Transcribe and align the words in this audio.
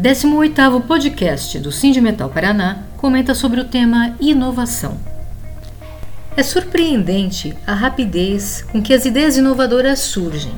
18º 0.00 0.86
podcast 0.86 1.58
do 1.58 1.70
Metal 2.00 2.30
Paraná 2.30 2.84
comenta 2.96 3.34
sobre 3.34 3.60
o 3.60 3.64
tema 3.66 4.16
inovação. 4.18 4.98
É 6.34 6.42
surpreendente 6.42 7.54
a 7.66 7.74
rapidez 7.74 8.64
com 8.72 8.80
que 8.80 8.94
as 8.94 9.04
ideias 9.04 9.36
inovadoras 9.36 9.98
surgem. 9.98 10.54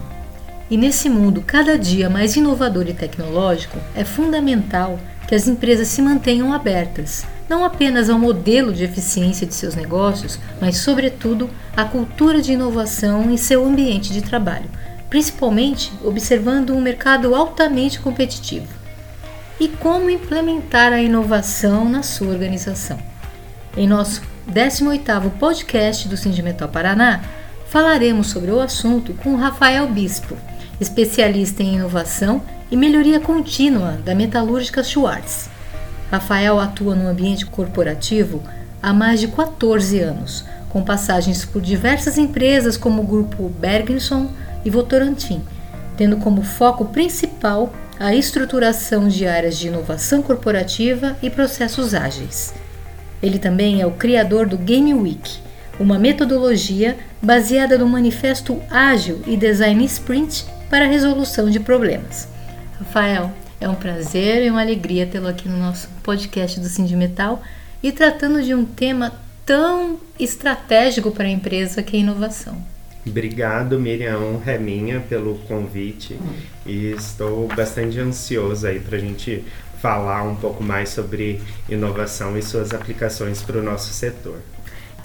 E 0.71 0.77
nesse 0.77 1.11
mundo 1.11 1.43
cada 1.45 1.77
dia 1.77 2.09
mais 2.09 2.37
inovador 2.37 2.87
e 2.89 2.95
tecnológico, 2.95 3.77
é 3.97 4.05
fundamental 4.05 5.01
que 5.27 5.35
as 5.35 5.49
empresas 5.49 5.89
se 5.89 6.01
mantenham 6.01 6.53
abertas, 6.53 7.27
não 7.49 7.65
apenas 7.65 8.09
ao 8.09 8.19
modelo 8.21 8.73
de 8.73 8.85
eficiência 8.85 9.49
de 9.49 9.55
seus 9.55 9.75
negócios, 9.75 10.39
mas, 10.61 10.77
sobretudo, 10.77 11.51
à 11.77 11.85
cultura 11.85 12.41
de 12.41 12.53
inovação 12.53 13.29
em 13.29 13.37
seu 13.37 13.67
ambiente 13.67 14.13
de 14.13 14.23
trabalho, 14.23 14.71
principalmente 15.11 15.93
observando 16.05 16.71
um 16.71 16.81
mercado 16.81 17.35
altamente 17.35 17.99
competitivo 17.99 18.74
e 19.59 19.69
como 19.69 20.11
implementar 20.11 20.93
a 20.93 21.01
inovação 21.01 21.89
na 21.89 22.03
sua 22.03 22.29
organização. 22.29 22.99
Em 23.77 23.87
nosso 23.87 24.23
18º 24.51 25.31
podcast 25.39 26.09
do 26.09 26.17
Sindimetal 26.17 26.69
Paraná, 26.69 27.23
falaremos 27.69 28.29
sobre 28.29 28.51
o 28.51 28.61
assunto 28.61 29.15
com 29.15 29.37
Rafael 29.37 29.89
Bispo, 29.89 30.37
especialista 30.81 31.63
em 31.63 31.75
inovação 31.75 32.43
e 32.71 32.77
melhoria 32.77 33.21
contínua 33.21 33.99
da 34.05 34.15
metalúrgica 34.15 34.83
Schwartz. 34.83 35.49
Rafael 36.11 36.59
atua 36.61 36.95
no 36.95 37.09
ambiente 37.09 37.47
corporativo 37.47 38.43
há 38.83 38.93
mais 38.93 39.21
de 39.21 39.29
14 39.29 40.01
anos, 40.01 40.45
com 40.69 40.83
passagens 40.83 41.45
por 41.45 41.63
diversas 41.63 42.19
empresas 42.19 42.77
como 42.77 43.03
o 43.03 43.07
grupo 43.07 43.49
Bergenson 43.49 44.31
e 44.65 44.71
Votorantim, 44.71 45.43
tendo 45.97 46.17
como 46.17 46.43
foco 46.43 46.87
principal 46.87 47.73
a 47.99 48.15
estruturação 48.15 49.09
de 49.09 49.27
áreas 49.27 49.59
de 49.59 49.69
inovação 49.69 50.23
corporativa 50.23 51.17
e 51.23 51.31
processos 51.31 51.95
ágeis. 51.95 52.55
Ele 53.23 53.39
também 53.39 53.81
é 53.81 53.87
o 53.87 53.93
criador 53.93 54.47
do 54.47 54.59
Game 54.59 54.93
Week, 54.95 55.39
uma 55.79 55.99
metodologia 55.99 56.97
baseada 57.23 57.79
no 57.79 57.87
manifesto 57.87 58.61
ágil 58.71 59.23
e 59.27 59.37
design 59.37 59.85
sprint 59.85 60.45
para 60.69 60.85
a 60.85 60.89
resolução 60.89 61.49
de 61.51 61.61
problemas. 61.61 62.29
Rafael, 62.79 63.33
é 63.61 63.69
um 63.69 63.75
prazer 63.75 64.45
e 64.45 64.51
uma 64.51 64.61
alegria 64.61 65.07
tê-lo 65.07 65.29
aqui 65.29 65.49
no 65.49 65.57
nosso 65.57 65.89
podcast 66.03 66.61
do 66.61 66.69
Sindimetal 66.69 67.43
e 67.83 67.93
tratando 67.93 68.43
de 68.43 68.55
um 68.55 68.65
tema 68.65 69.13
tão 69.47 69.99
estratégico 70.19 71.11
para 71.11 71.25
a 71.25 71.31
empresa 71.31 71.83
que 71.83 71.97
é 71.97 72.01
a 72.01 72.03
inovação. 72.03 72.74
Obrigado, 73.07 73.79
Miriam. 73.79 74.19
Honra 74.19 74.53
é 74.53 74.59
minha 74.59 75.01
pelo 75.01 75.37
convite 75.47 76.19
e 76.65 76.93
estou 76.93 77.49
bastante 77.49 78.01
ansioso 78.01 78.67
aí 78.67 78.81
para 78.81 78.97
a 78.97 79.01
gente 79.01 79.45
falar 79.81 80.23
um 80.23 80.35
pouco 80.35 80.63
mais 80.63 80.89
sobre 80.89 81.43
inovação 81.69 82.39
e 82.39 82.43
suas 82.43 82.73
aplicações 82.73 83.43
para 83.43 83.59
o 83.59 83.63
nosso 83.63 83.93
setor. 83.93 84.39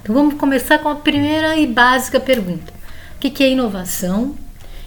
Então 0.02 0.16
vamos 0.16 0.36
começar 0.36 0.80
com 0.80 0.88
a 0.88 0.95
primeira 0.95 1.58
e 1.58 1.67
básica 1.67 2.20
pergunta: 2.20 2.72
o 3.16 3.20
que 3.20 3.44
é 3.44 3.50
inovação 3.50 4.36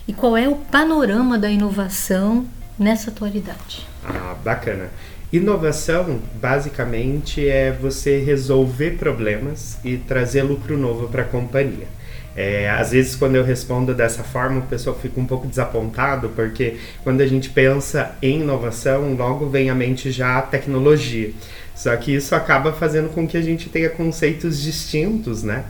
e 0.09 0.13
qual 0.13 0.37
é 0.37 0.49
o 0.49 0.57
panorama 0.57 1.39
da 1.39 1.51
inovação 1.51 2.47
nessa 2.79 3.11
atualidade? 3.11 3.87
Ah, 4.05 4.35
bacana. 4.43 4.89
Inovação, 5.33 6.21
basicamente, 6.35 7.49
é 7.49 7.73
você 7.73 8.19
resolver 8.19 8.93
problemas 8.93 9.79
e 9.85 9.97
trazer 9.97 10.43
lucro 10.43 10.77
novo 10.77 11.09
para 11.09 11.23
a 11.23 11.27
companhia. 11.27 11.87
É, 12.35 12.71
às 12.71 12.93
vezes, 12.93 13.15
quando 13.15 13.37
eu 13.37 13.45
respondo 13.45 13.95
dessa 13.95 14.23
forma, 14.23 14.61
o 14.61 14.63
pessoal 14.63 14.97
fica 14.97 15.21
um 15.21 15.27
pouco 15.27 15.47
desapontado, 15.47 16.31
porque 16.31 16.77
quando 17.03 17.21
a 17.21 17.27
gente 17.27 17.51
pensa 17.51 18.17
em 18.23 18.41
inovação, 18.41 19.15
logo 19.15 19.49
vem 19.49 19.69
à 19.69 19.75
mente 19.75 20.11
já 20.11 20.39
a 20.39 20.43
tecnologia. 20.43 21.31
Só 21.75 21.95
que 21.97 22.15
isso 22.15 22.35
acaba 22.35 22.73
fazendo 22.73 23.11
com 23.11 23.27
que 23.27 23.37
a 23.37 23.43
gente 23.43 23.69
tenha 23.69 23.91
conceitos 23.91 24.61
distintos, 24.61 25.43
né? 25.43 25.65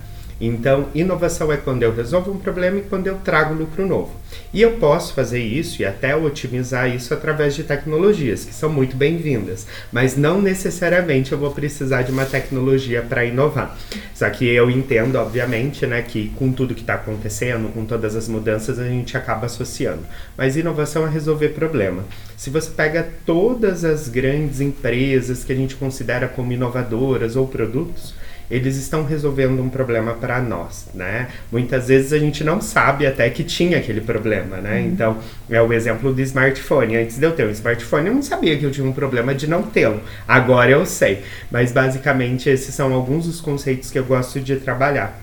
Então, 0.45 0.89
inovação 0.93 1.53
é 1.53 1.57
quando 1.57 1.85
eu 1.85 1.95
resolvo 1.95 2.33
um 2.33 2.37
problema 2.37 2.79
e 2.79 2.83
quando 2.83 3.07
eu 3.07 3.15
trago 3.19 3.55
lucro 3.55 3.87
novo. 3.87 4.11
E 4.53 4.61
eu 4.61 4.73
posso 4.73 5.15
fazer 5.15 5.39
isso 5.39 5.81
e 5.81 5.85
até 5.85 6.17
otimizar 6.17 6.93
isso 6.93 7.15
através 7.15 7.55
de 7.55 7.63
tecnologias, 7.63 8.45
que 8.45 8.53
são 8.53 8.69
muito 8.69 8.97
bem-vindas, 8.97 9.69
mas 9.93 10.17
não 10.17 10.43
necessariamente 10.43 11.31
eu 11.31 11.39
vou 11.39 11.53
precisar 11.53 12.03
de 12.03 12.11
uma 12.11 12.25
tecnologia 12.25 13.03
para 13.03 13.25
inovar. 13.25 13.79
Só 14.13 14.29
que 14.31 14.45
eu 14.49 14.69
entendo, 14.69 15.15
obviamente, 15.15 15.87
né, 15.87 16.03
que 16.03 16.31
com 16.31 16.51
tudo 16.51 16.75
que 16.75 16.81
está 16.81 16.95
acontecendo, 16.95 17.73
com 17.73 17.85
todas 17.85 18.17
as 18.17 18.27
mudanças, 18.27 18.81
a 18.81 18.85
gente 18.85 19.17
acaba 19.17 19.47
associando. 19.47 20.03
Mas 20.37 20.57
inovação 20.57 21.07
é 21.07 21.11
resolver 21.11 21.51
problema. 21.51 22.05
Se 22.37 22.51
você 22.51 22.71
pega 22.71 23.09
todas 23.25 23.85
as 23.85 24.09
grandes 24.09 24.61
empresas 24.61 25.45
que 25.45 25.53
a 25.53 25.57
gente 25.57 25.77
considera 25.77 26.27
como 26.27 26.53
inovadoras 26.53 27.37
ou 27.37 27.47
produtos, 27.47 28.13
eles 28.53 28.77
estão 28.77 29.03
resolvendo 29.03 29.63
um 29.63 29.71
problema 29.71 30.13
para 30.13 30.39
nós, 30.39 30.87
né? 30.93 31.29
Muitas 31.51 31.89
vezes 31.89 32.13
a 32.13 32.19
gente 32.19 32.45
não 32.45 32.61
sabe 32.61 33.07
até 33.07 33.31
que 33.31 33.43
tinha 33.43 33.79
aquele 33.79 34.03
problema, 34.03 34.59
né? 34.59 34.79
Uhum. 34.79 34.87
Então, 34.89 35.19
é 35.49 35.63
o 35.63 35.73
exemplo 35.73 36.13
do 36.13 36.21
smartphone. 36.21 36.97
Antes 36.97 37.17
de 37.17 37.25
eu 37.25 37.33
ter 37.33 37.47
um 37.47 37.51
smartphone, 37.51 38.09
eu 38.09 38.15
não 38.15 38.23
sabia 38.23 38.59
que 38.59 38.65
eu 38.65 38.71
tinha 38.71 38.87
um 38.87 38.93
problema 38.93 39.35
de 39.35 39.47
não 39.47 39.63
tê-lo. 39.63 40.03
Agora 40.29 40.71
eu 40.71 40.85
sei. 40.85 41.23
Mas 41.51 41.73
basicamente 41.73 42.51
esses 42.51 42.75
são 42.75 42.93
alguns 42.93 43.25
dos 43.25 43.41
conceitos 43.41 43.91
que 43.91 43.99
eu 43.99 44.05
gosto 44.05 44.39
de 44.39 44.57
trabalhar. 44.57 45.19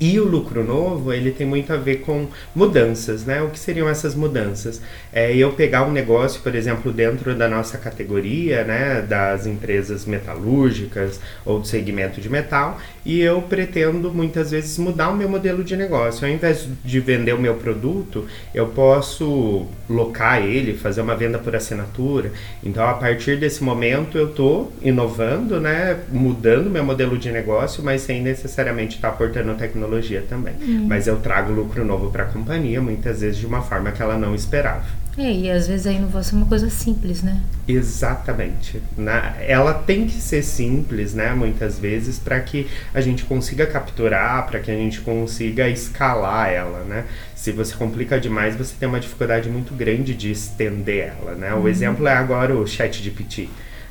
E 0.00 0.18
o 0.20 0.24
lucro 0.24 0.62
novo, 0.62 1.12
ele 1.12 1.30
tem 1.30 1.46
muito 1.46 1.72
a 1.72 1.76
ver 1.76 1.96
com 2.02 2.28
mudanças, 2.54 3.24
né? 3.24 3.42
O 3.42 3.50
que 3.50 3.58
seriam 3.58 3.88
essas 3.88 4.14
mudanças? 4.14 4.80
É 5.12 5.34
eu 5.34 5.52
pegar 5.52 5.84
um 5.84 5.92
negócio, 5.92 6.40
por 6.40 6.54
exemplo, 6.54 6.92
dentro 6.92 7.34
da 7.34 7.48
nossa 7.48 7.78
categoria, 7.78 8.64
né, 8.64 9.02
das 9.02 9.46
empresas 9.46 10.04
metalúrgicas 10.04 11.20
ou 11.44 11.60
do 11.60 11.66
segmento 11.66 12.20
de 12.20 12.28
metal, 12.28 12.78
e 13.08 13.20
eu 13.20 13.40
pretendo 13.40 14.12
muitas 14.12 14.50
vezes 14.50 14.76
mudar 14.78 15.08
o 15.08 15.16
meu 15.16 15.28
modelo 15.28 15.64
de 15.64 15.74
negócio. 15.74 16.26
Ao 16.26 16.32
invés 16.32 16.68
de 16.84 17.00
vender 17.00 17.32
o 17.32 17.40
meu 17.40 17.54
produto, 17.54 18.26
eu 18.54 18.66
posso 18.66 19.66
locar 19.88 20.42
ele, 20.42 20.76
fazer 20.76 21.00
uma 21.00 21.16
venda 21.16 21.38
por 21.38 21.56
assinatura. 21.56 22.30
Então, 22.62 22.86
a 22.86 22.94
partir 22.94 23.38
desse 23.38 23.64
momento, 23.64 24.18
eu 24.18 24.28
estou 24.28 24.70
inovando, 24.82 25.58
né, 25.58 25.98
mudando 26.12 26.68
meu 26.68 26.84
modelo 26.84 27.16
de 27.16 27.32
negócio, 27.32 27.82
mas 27.82 28.02
sem 28.02 28.22
necessariamente 28.22 28.96
estar 28.96 29.08
tá 29.08 29.14
aportando 29.14 29.54
tecnologia 29.54 29.88
tecnologia 29.88 30.22
também. 30.28 30.54
Hum. 30.60 30.86
Mas 30.88 31.06
eu 31.06 31.16
trago 31.16 31.52
lucro 31.52 31.84
novo 31.84 32.10
para 32.10 32.24
a 32.24 32.26
companhia, 32.26 32.80
muitas 32.80 33.20
vezes 33.20 33.38
de 33.38 33.46
uma 33.46 33.62
forma 33.62 33.90
que 33.90 34.02
ela 34.02 34.18
não 34.18 34.34
esperava. 34.34 34.84
É, 35.18 35.32
e 35.32 35.50
às 35.50 35.66
vezes 35.66 35.84
a 35.84 35.92
inovação 35.92 36.38
é 36.38 36.42
uma 36.42 36.48
coisa 36.48 36.70
simples, 36.70 37.24
né? 37.24 37.40
Exatamente. 37.66 38.80
Na, 38.96 39.34
ela 39.40 39.74
tem 39.74 40.06
que 40.06 40.14
ser 40.14 40.44
simples, 40.44 41.12
né? 41.12 41.34
Muitas 41.34 41.76
vezes, 41.76 42.20
para 42.20 42.38
que 42.38 42.68
a 42.94 43.00
gente 43.00 43.24
consiga 43.24 43.66
capturar, 43.66 44.46
para 44.46 44.60
que 44.60 44.70
a 44.70 44.74
gente 44.74 45.00
consiga 45.00 45.68
escalar 45.68 46.50
ela, 46.50 46.84
né? 46.84 47.04
Se 47.34 47.50
você 47.50 47.74
complica 47.74 48.20
demais, 48.20 48.54
você 48.54 48.72
tem 48.78 48.88
uma 48.88 49.00
dificuldade 49.00 49.50
muito 49.50 49.74
grande 49.74 50.14
de 50.14 50.30
estender 50.30 51.12
ela, 51.18 51.34
né? 51.34 51.52
O 51.52 51.58
uhum. 51.58 51.68
exemplo 51.68 52.06
é 52.06 52.12
agora 52.12 52.54
o 52.54 52.64
chat 52.64 53.02
GPT, 53.02 53.48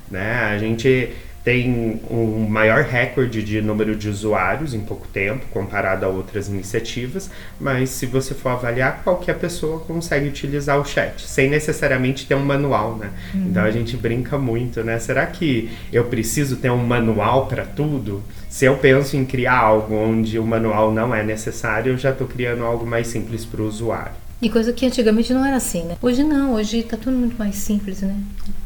né? 0.09 0.33
A 0.45 0.57
gente 0.57 1.11
tem 1.47 2.01
um 2.11 2.45
maior 2.45 2.83
recorde 2.83 3.41
de 3.41 3.61
número 3.61 3.95
de 3.95 4.09
usuários 4.09 4.73
em 4.73 4.81
pouco 4.81 5.07
tempo, 5.07 5.45
comparado 5.53 6.05
a 6.05 6.09
outras 6.09 6.49
iniciativas, 6.49 7.31
mas 7.57 7.89
se 7.89 8.05
você 8.05 8.33
for 8.33 8.49
avaliar, 8.49 9.01
qualquer 9.01 9.39
pessoa 9.39 9.79
consegue 9.79 10.27
utilizar 10.27 10.77
o 10.77 10.83
chat, 10.83 11.21
sem 11.21 11.49
necessariamente 11.49 12.25
ter 12.27 12.35
um 12.35 12.43
manual, 12.43 12.97
né? 12.97 13.11
Uhum. 13.33 13.45
Então 13.45 13.63
a 13.63 13.71
gente 13.71 13.95
brinca 13.95 14.37
muito, 14.37 14.83
né? 14.83 14.99
Será 14.99 15.25
que 15.25 15.69
eu 15.89 16.03
preciso 16.03 16.57
ter 16.57 16.69
um 16.69 16.85
manual 16.85 17.47
para 17.47 17.63
tudo? 17.63 18.21
Se 18.49 18.65
eu 18.65 18.75
penso 18.75 19.15
em 19.15 19.23
criar 19.23 19.57
algo 19.57 19.95
onde 19.95 20.37
o 20.37 20.45
manual 20.45 20.91
não 20.91 21.15
é 21.15 21.23
necessário, 21.23 21.93
eu 21.93 21.97
já 21.97 22.09
estou 22.09 22.27
criando 22.27 22.65
algo 22.65 22.85
mais 22.85 23.07
simples 23.07 23.45
para 23.45 23.61
o 23.61 23.65
usuário. 23.65 24.26
E 24.39 24.49
coisa 24.49 24.71
que 24.71 24.85
antigamente 24.85 25.33
não 25.33 25.43
era 25.43 25.57
assim, 25.57 25.83
né? 25.83 25.97
Hoje 25.99 26.23
não, 26.23 26.53
hoje 26.53 26.83
tá 26.83 26.95
tudo 26.95 27.17
muito 27.17 27.35
mais 27.39 27.55
simples, 27.55 28.01
né? 28.01 28.15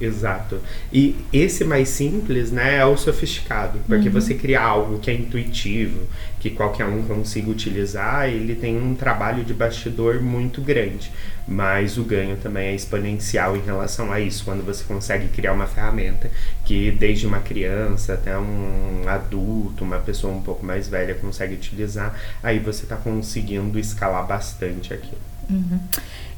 Exato. 0.02 0.60
E 0.92 1.16
esse 1.32 1.64
mais 1.64 1.88
simples, 1.88 2.52
né, 2.52 2.76
é 2.76 2.86
o 2.86 2.98
sofisticado. 2.98 3.80
Porque 3.88 4.10
uhum. 4.10 4.14
você 4.14 4.34
cria 4.34 4.62
algo 4.62 5.00
que 5.00 5.10
é 5.10 5.14
intuitivo, 5.14 6.08
que 6.42 6.50
qualquer 6.50 6.86
um 6.86 7.04
consiga 7.04 7.50
utilizar, 7.50 8.28
ele 8.28 8.54
tem 8.54 8.78
um 8.78 8.94
trabalho 8.96 9.46
de 9.46 9.54
bastidor 9.54 10.22
muito 10.22 10.60
grande. 10.60 11.10
Mas 11.48 11.98
o 11.98 12.04
ganho 12.04 12.36
também 12.36 12.68
é 12.68 12.76
exponencial 12.76 13.56
em 13.56 13.62
relação 13.62 14.12
a 14.12 14.20
isso, 14.20 14.44
quando 14.44 14.66
você 14.66 14.84
consegue 14.84 15.30
criar 15.30 15.54
uma 15.54 15.68
ferramenta 15.68 16.30
que 16.66 16.92
desde 16.92 17.26
uma 17.26 17.40
criança 17.40 18.16
até 18.16 18.38
um 18.38 19.04
adulto, 19.08 19.86
uma 19.86 20.00
pessoa 20.00 20.34
um 20.34 20.42
pouco 20.42 20.66
mais 20.66 20.90
velha 20.90 21.16
consegue 21.16 21.54
utilizar, 21.54 22.14
aí 22.44 22.60
você 22.60 22.84
está 22.84 22.98
conseguindo 22.98 23.80
escalar 23.80 24.28
bastante 24.28 24.94
aquilo. 24.94 25.31
Uhum. 25.50 25.80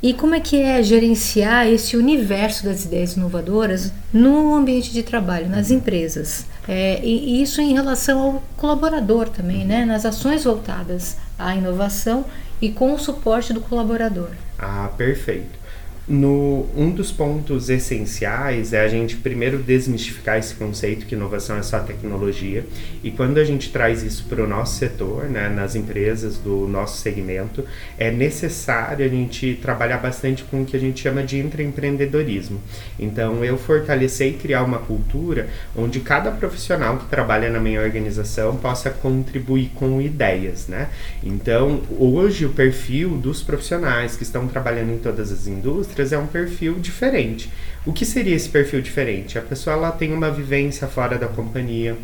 E 0.02 0.14
como 0.14 0.36
é 0.36 0.40
que 0.40 0.62
é 0.62 0.84
gerenciar 0.84 1.68
esse 1.68 1.96
universo 1.96 2.66
das 2.66 2.84
ideias 2.84 3.16
inovadoras 3.16 3.92
no 4.12 4.54
ambiente 4.54 4.92
de 4.92 5.02
trabalho, 5.02 5.48
nas 5.48 5.70
uhum. 5.70 5.78
empresas? 5.78 6.46
É, 6.68 7.00
e 7.04 7.42
isso 7.42 7.62
em 7.62 7.74
relação 7.74 8.22
ao 8.22 8.44
colaborador 8.58 9.30
também, 9.30 9.66
né? 9.66 9.86
Nas 9.86 10.06
ações 10.06 10.44
voltadas 10.44 11.18
à 11.38 11.56
inovação 11.56 12.26
e 12.62 12.70
com 12.70 12.94
o 12.94 13.00
suporte 13.00 13.54
do 13.54 13.62
colaborador. 13.62 14.30
Ah, 14.60 14.90
perfeito. 14.98 15.63
No, 16.06 16.68
um 16.76 16.92
dos 16.92 17.14
pontos 17.14 17.70
essenciais 17.70 18.74
é 18.74 18.82
a 18.82 18.90
gente 18.90 19.16
primeiro 19.16 19.58
desmistificar 19.60 20.38
esse 20.38 20.54
conceito 20.54 21.06
que 21.06 21.16
inovação 21.16 21.56
é 21.56 21.64
só 21.64 21.80
tecnologia 21.80 22.66
e 23.02 23.10
quando 23.10 23.38
a 23.38 23.44
gente 23.46 23.72
traz 23.72 24.04
isso 24.04 24.26
para 24.26 24.44
o 24.44 24.48
nosso 24.48 24.78
setor, 24.78 25.30
né, 25.30 25.48
nas 25.48 25.76
empresas 25.76 26.38
do 26.38 26.68
nosso 26.68 26.98
segmento, 26.98 27.64
é 27.98 28.12
necessário 28.12 29.06
a 29.06 29.08
gente 29.08 29.58
trabalhar 29.62 29.98
bastante 29.98 30.44
com 30.44 30.64
o 30.64 30.66
que 30.66 30.76
a 30.76 30.80
gente 30.80 31.00
chama 31.00 31.24
de 31.24 31.40
intraempreendedorismo. 31.40 32.60
Então, 33.00 33.46
eu 33.46 33.58
fortalecer 33.58 34.28
e 34.28 34.34
criar 34.34 34.64
uma 34.64 34.80
cultura 34.80 35.48
onde 35.74 36.02
cada 36.02 36.32
profissional 36.32 36.98
que 36.98 37.06
trabalha 37.06 37.50
na 37.50 37.62
minha 37.62 37.82
organização 37.82 38.58
possa 38.58 38.90
contribuir 38.90 39.72
com 39.74 40.02
ideias, 40.02 40.68
né? 40.68 40.90
Então, 41.24 41.82
hoje 41.98 42.46
o 42.46 42.50
perfil 42.50 43.12
dos 43.12 43.42
profissionais 43.42 44.18
que 44.18 44.24
estão 44.24 44.50
trabalhando 44.50 44.92
em 44.92 44.98
todas 44.98 45.32
as 45.32 45.48
indústrias 45.48 45.93
é 46.02 46.18
um 46.18 46.28
perfil 46.28 46.76
diferente. 46.76 47.50
O 47.86 47.92
que 47.92 48.06
seria 48.06 48.36
esse 48.36 48.50
perfil 48.50 48.82
diferente? 48.82 49.38
A 49.38 49.42
pessoa 49.42 49.76
ela 49.76 49.92
tem 49.92 50.14
uma 50.14 50.32
vivência 50.32 50.88
fora 50.88 51.18
da 51.18 51.28
companhia, 51.28 51.98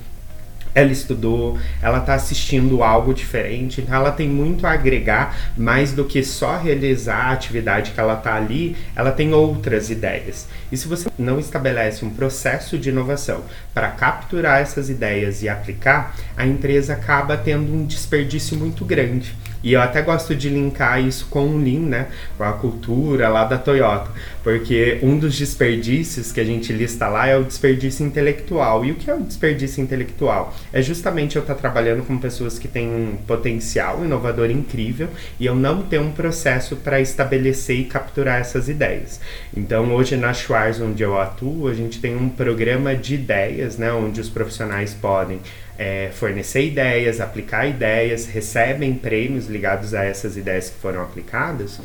ela 0.73 0.91
estudou, 0.91 1.57
ela 1.81 1.99
está 1.99 2.13
assistindo 2.13 2.83
algo 2.83 3.13
diferente, 3.13 3.81
então 3.81 3.95
ela 3.95 4.11
tem 4.11 4.29
muito 4.29 4.67
a 4.67 4.71
agregar, 4.71 5.53
mais 5.57 5.93
do 5.93 6.05
que 6.05 6.23
só 6.23 6.57
realizar 6.57 7.27
a 7.27 7.31
atividade 7.31 7.91
que 7.91 7.99
ela 7.99 8.13
está 8.13 8.35
ali, 8.35 8.75
ela 8.95 9.11
tem 9.11 9.33
outras 9.33 9.89
ideias. 9.89 10.47
E 10.71 10.77
se 10.77 10.87
você 10.87 11.09
não 11.17 11.39
estabelece 11.39 12.05
um 12.05 12.09
processo 12.09 12.77
de 12.77 12.89
inovação 12.89 13.43
para 13.73 13.89
capturar 13.89 14.61
essas 14.61 14.89
ideias 14.89 15.41
e 15.41 15.49
aplicar, 15.49 16.15
a 16.37 16.45
empresa 16.45 16.93
acaba 16.93 17.35
tendo 17.35 17.73
um 17.73 17.85
desperdício 17.85 18.57
muito 18.57 18.85
grande. 18.85 19.33
E 19.61 19.73
eu 19.73 19.81
até 19.81 20.01
gosto 20.01 20.35
de 20.35 20.49
linkar 20.49 21.01
isso 21.01 21.27
com 21.29 21.47
o 21.47 21.57
Lean, 21.57 21.81
né? 21.81 22.07
Com 22.37 22.43
a 22.43 22.53
cultura 22.53 23.27
lá 23.27 23.43
da 23.43 23.57
Toyota. 23.57 24.09
Porque 24.43 24.99
um 25.03 25.17
dos 25.17 25.37
desperdícios 25.37 26.31
que 26.31 26.39
a 26.39 26.43
gente 26.43 26.71
lista 26.71 27.07
lá 27.07 27.27
é 27.27 27.37
o 27.37 27.43
desperdício 27.43 28.05
intelectual. 28.05 28.85
E 28.85 28.91
o 28.91 28.95
que 28.95 29.09
é 29.09 29.13
o 29.13 29.21
desperdício 29.21 29.81
intelectual? 29.83 30.55
É 30.71 30.81
justamente 30.81 31.35
eu 31.35 31.41
estar 31.41 31.55
trabalhando 31.55 32.05
com 32.05 32.17
pessoas 32.17 32.57
que 32.57 32.67
têm 32.67 32.87
um 32.87 33.17
potencial 33.27 34.03
inovador 34.03 34.49
incrível 34.49 35.09
e 35.39 35.45
eu 35.45 35.55
não 35.55 35.81
ter 35.81 35.99
um 35.99 36.11
processo 36.11 36.75
para 36.77 37.01
estabelecer 37.01 37.79
e 37.79 37.85
capturar 37.85 38.39
essas 38.39 38.69
ideias. 38.69 39.19
Então, 39.55 39.93
hoje 39.93 40.15
na 40.15 40.33
Schwarz, 40.33 40.79
onde 40.79 41.03
eu 41.03 41.19
atuo, 41.19 41.67
a 41.67 41.73
gente 41.73 41.99
tem 41.99 42.15
um 42.15 42.29
programa 42.29 42.95
de 42.95 43.15
ideias, 43.15 43.77
né? 43.77 43.91
Onde 43.91 44.21
os 44.21 44.29
profissionais 44.29 44.93
podem 44.93 45.39
é, 45.77 46.09
fornecer 46.13 46.65
ideias, 46.65 47.21
aplicar 47.21 47.65
ideias, 47.65 48.25
recebem 48.25 48.93
prêmios 48.93 49.47
ligados 49.47 49.93
a 49.93 50.03
essas 50.03 50.35
ideias 50.35 50.69
que 50.69 50.77
foram 50.77 51.01
aplicadas. 51.01 51.79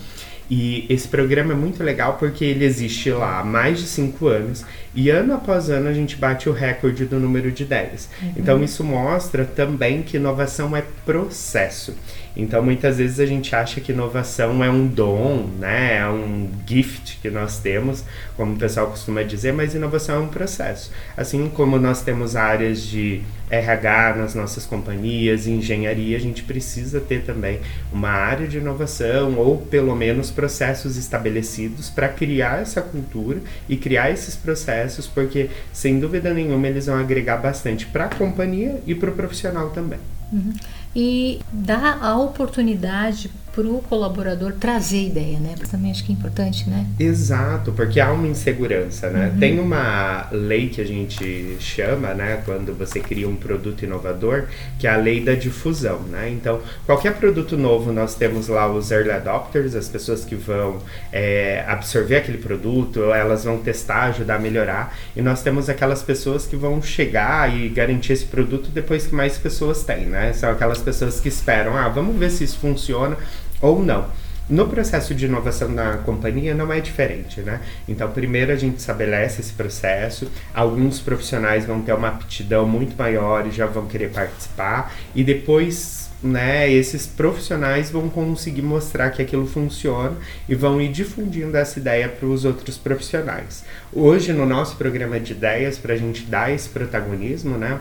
E 0.51 0.85
esse 0.91 1.09
programa 1.09 1.53
é 1.53 1.57
muito 1.57 1.83
legal 1.83 2.17
porque 2.19 2.45
ele 2.45 2.65
existe 2.65 3.11
lá 3.11 3.41
há 3.41 3.45
mais 3.45 3.79
de 3.79 3.87
cinco 3.87 4.27
anos 4.29 4.65
e 4.95 5.09
ano 5.09 5.35
após 5.35 5.71
ano 5.71 5.89
a 5.89 5.93
gente 5.93 6.17
bate 6.17 6.49
o 6.49 6.53
recorde 6.53 7.07
do 7.07 7.19
número 7.19 7.51
de 7.51 7.63
ideias. 7.63 8.09
Uhum. 8.23 8.33
Então 8.37 8.63
isso 8.63 8.85
mostra 8.85 9.45
também 9.45 10.03
que 10.03 10.17
inovação 10.19 10.77
é 10.77 10.85
processo. 11.05 11.95
Então 12.37 12.63
muitas 12.63 12.99
vezes 12.99 13.21
a 13.21 13.27
gente 13.27 13.55
acha 13.55 13.81
que 13.81 13.93
inovação 13.93 14.63
é 14.65 14.71
um 14.71 14.87
dom, 14.87 15.49
né? 15.59 15.99
É 15.99 16.09
um 16.09 16.49
gift 16.67 17.19
que 17.23 17.31
nós 17.31 17.59
temos, 17.59 18.05
como 18.37 18.55
o 18.55 18.59
pessoal 18.59 18.89
costuma 18.89 19.23
dizer, 19.23 19.53
mas 19.53 19.75
inovação 19.75 20.17
é 20.17 20.19
um 20.19 20.29
processo. 20.29 20.91
Assim 21.17 21.49
como 21.49 21.79
nós 21.79 22.03
temos 22.03 22.35
áreas 22.35 22.83
de 22.83 23.23
RH 23.51 24.17
nas 24.17 24.35
nossas 24.35 24.67
companhias, 24.67 25.47
engenharia, 25.47 26.17
a 26.17 26.21
gente 26.21 26.43
precisa 26.43 27.01
ter 27.01 27.23
também 27.23 27.61
uma 27.93 28.11
área 28.11 28.49
de 28.49 28.59
inovação 28.59 29.37
ou 29.37 29.59
pelo 29.59 29.95
menos 29.95 30.31
processos 30.31 30.97
estabelecidos 30.97 31.89
para 31.91 32.09
criar 32.09 32.61
essa 32.61 32.81
cultura 32.83 33.41
e 33.69 33.77
criar 33.77 34.11
esses 34.11 34.35
processos, 34.35 35.07
porque 35.07 35.51
sem 35.73 36.01
dúvida 36.01 36.33
nenhuma 36.35 36.67
eles 36.67 36.87
vão 36.87 36.99
agregar 36.99 37.37
bastante 37.37 37.87
para 37.87 38.07
a 38.07 38.09
companhia 38.09 38.81
e 38.87 38.95
para 38.95 39.11
o 39.11 39.15
profissional 39.15 39.71
também. 39.71 40.01
Uhum. 40.33 40.53
E 40.95 41.41
dá 41.53 41.99
a 42.01 42.17
oportunidade 42.17 43.31
para 43.55 43.67
o 43.69 43.81
colaborador 43.83 44.53
trazer 44.53 45.07
ideia, 45.07 45.39
né? 45.39 45.55
Também 45.71 45.91
acho 45.91 46.05
que 46.05 46.11
é 46.11 46.15
importante, 46.15 46.69
né? 46.69 46.87
Exato, 46.99 47.73
porque 47.73 48.01
há 48.01 48.13
uma 48.13 48.27
insegurança, 48.27 49.09
né? 49.11 49.31
Uhum. 49.33 49.39
Tem 49.39 49.61
uma 49.61 50.29
lei 50.33 50.69
que 50.69 50.81
a 50.81 50.85
gente 50.85 51.57
chama, 51.61 52.13
né, 52.15 52.43
quando 52.45 52.77
você 52.77 52.99
cria 52.99 53.29
um 53.29 53.37
produto 53.37 53.85
inovador, 53.85 54.45
que 54.79 54.87
é 54.87 54.91
a 54.91 54.97
lei 54.97 55.23
da 55.23 55.35
difusão, 55.35 56.01
né? 56.11 56.29
Então, 56.31 56.61
qualquer 56.85 57.15
produto 57.15 57.57
novo, 57.57 57.93
nós 57.93 58.15
temos 58.17 58.49
lá 58.49 58.71
os 58.71 58.91
early 58.91 59.13
adopters, 59.13 59.75
as 59.75 59.89
pessoas 59.89 60.25
que 60.25 60.35
vão 60.35 60.81
é, 61.13 61.65
absorver 61.69 62.17
aquele 62.17 62.39
produto, 62.39 63.13
elas 63.13 63.45
vão 63.45 63.59
testar, 63.59 64.05
ajudar 64.05 64.37
a 64.37 64.39
melhorar, 64.39 64.97
e 65.15 65.23
nós 65.23 65.43
temos 65.43 65.69
aquelas 65.69 66.03
pessoas 66.03 66.45
que 66.45 66.57
vão 66.57 66.83
chegar 66.83 67.55
e 67.55 67.69
garantir 67.69 68.13
esse 68.13 68.25
produto 68.25 68.71
depois 68.71 69.07
que 69.07 69.15
mais 69.15 69.39
pessoas 69.39 69.85
têm, 69.85 70.07
né? 70.07 70.33
São 70.33 70.51
aquelas 70.51 70.79
pessoas 70.79 71.21
que 71.21 71.29
esperam, 71.29 71.77
ah, 71.77 71.89
vamos 71.89 72.17
ver 72.17 72.31
se 72.31 72.43
isso 72.43 72.59
funciona 72.59 73.17
ou 73.61 73.83
não. 73.83 74.07
No 74.49 74.69
processo 74.69 75.15
de 75.15 75.25
inovação 75.25 75.71
na 75.71 75.97
companhia 75.99 76.55
não 76.55 76.71
é 76.71 76.79
diferente, 76.79 77.41
né? 77.41 77.61
Então, 77.89 78.11
primeiro 78.11 78.53
a 78.53 78.57
gente 78.57 78.77
estabelece 78.77 79.41
esse 79.41 79.55
processo, 79.55 80.31
alguns 80.53 81.01
profissionais 81.01 81.65
vão 81.65 81.81
ter 81.81 81.95
uma 81.95 82.09
aptidão 82.09 82.67
muito 82.67 82.95
maior 82.95 83.47
e 83.47 83.51
já 83.51 83.65
vão 83.65 83.87
querer 83.87 84.11
participar, 84.11 84.95
e 85.15 85.25
depois, 85.25 86.11
né, 86.23 86.71
esses 86.71 87.07
profissionais 87.07 87.91
vão 87.91 88.11
conseguir 88.11 88.61
mostrar 88.61 89.09
que 89.11 89.23
aquilo 89.23 89.47
funciona 89.47 90.15
e 90.47 90.55
vão 90.55 90.79
ir 90.79 90.93
difundindo 90.93 91.57
essa 91.57 91.79
ideia 91.79 92.07
para 92.07 92.27
os 92.27 92.45
outros 92.45 92.77
profissionais. 92.77 93.65
Hoje, 93.91 94.31
no 94.35 94.45
nosso 94.45 94.77
programa 94.77 95.19
de 95.19 95.33
ideias, 95.33 95.79
para 95.79 95.95
a 95.95 95.97
gente 95.97 96.23
dar 96.23 96.53
esse 96.53 96.69
protagonismo, 96.69 97.57
né? 97.57 97.81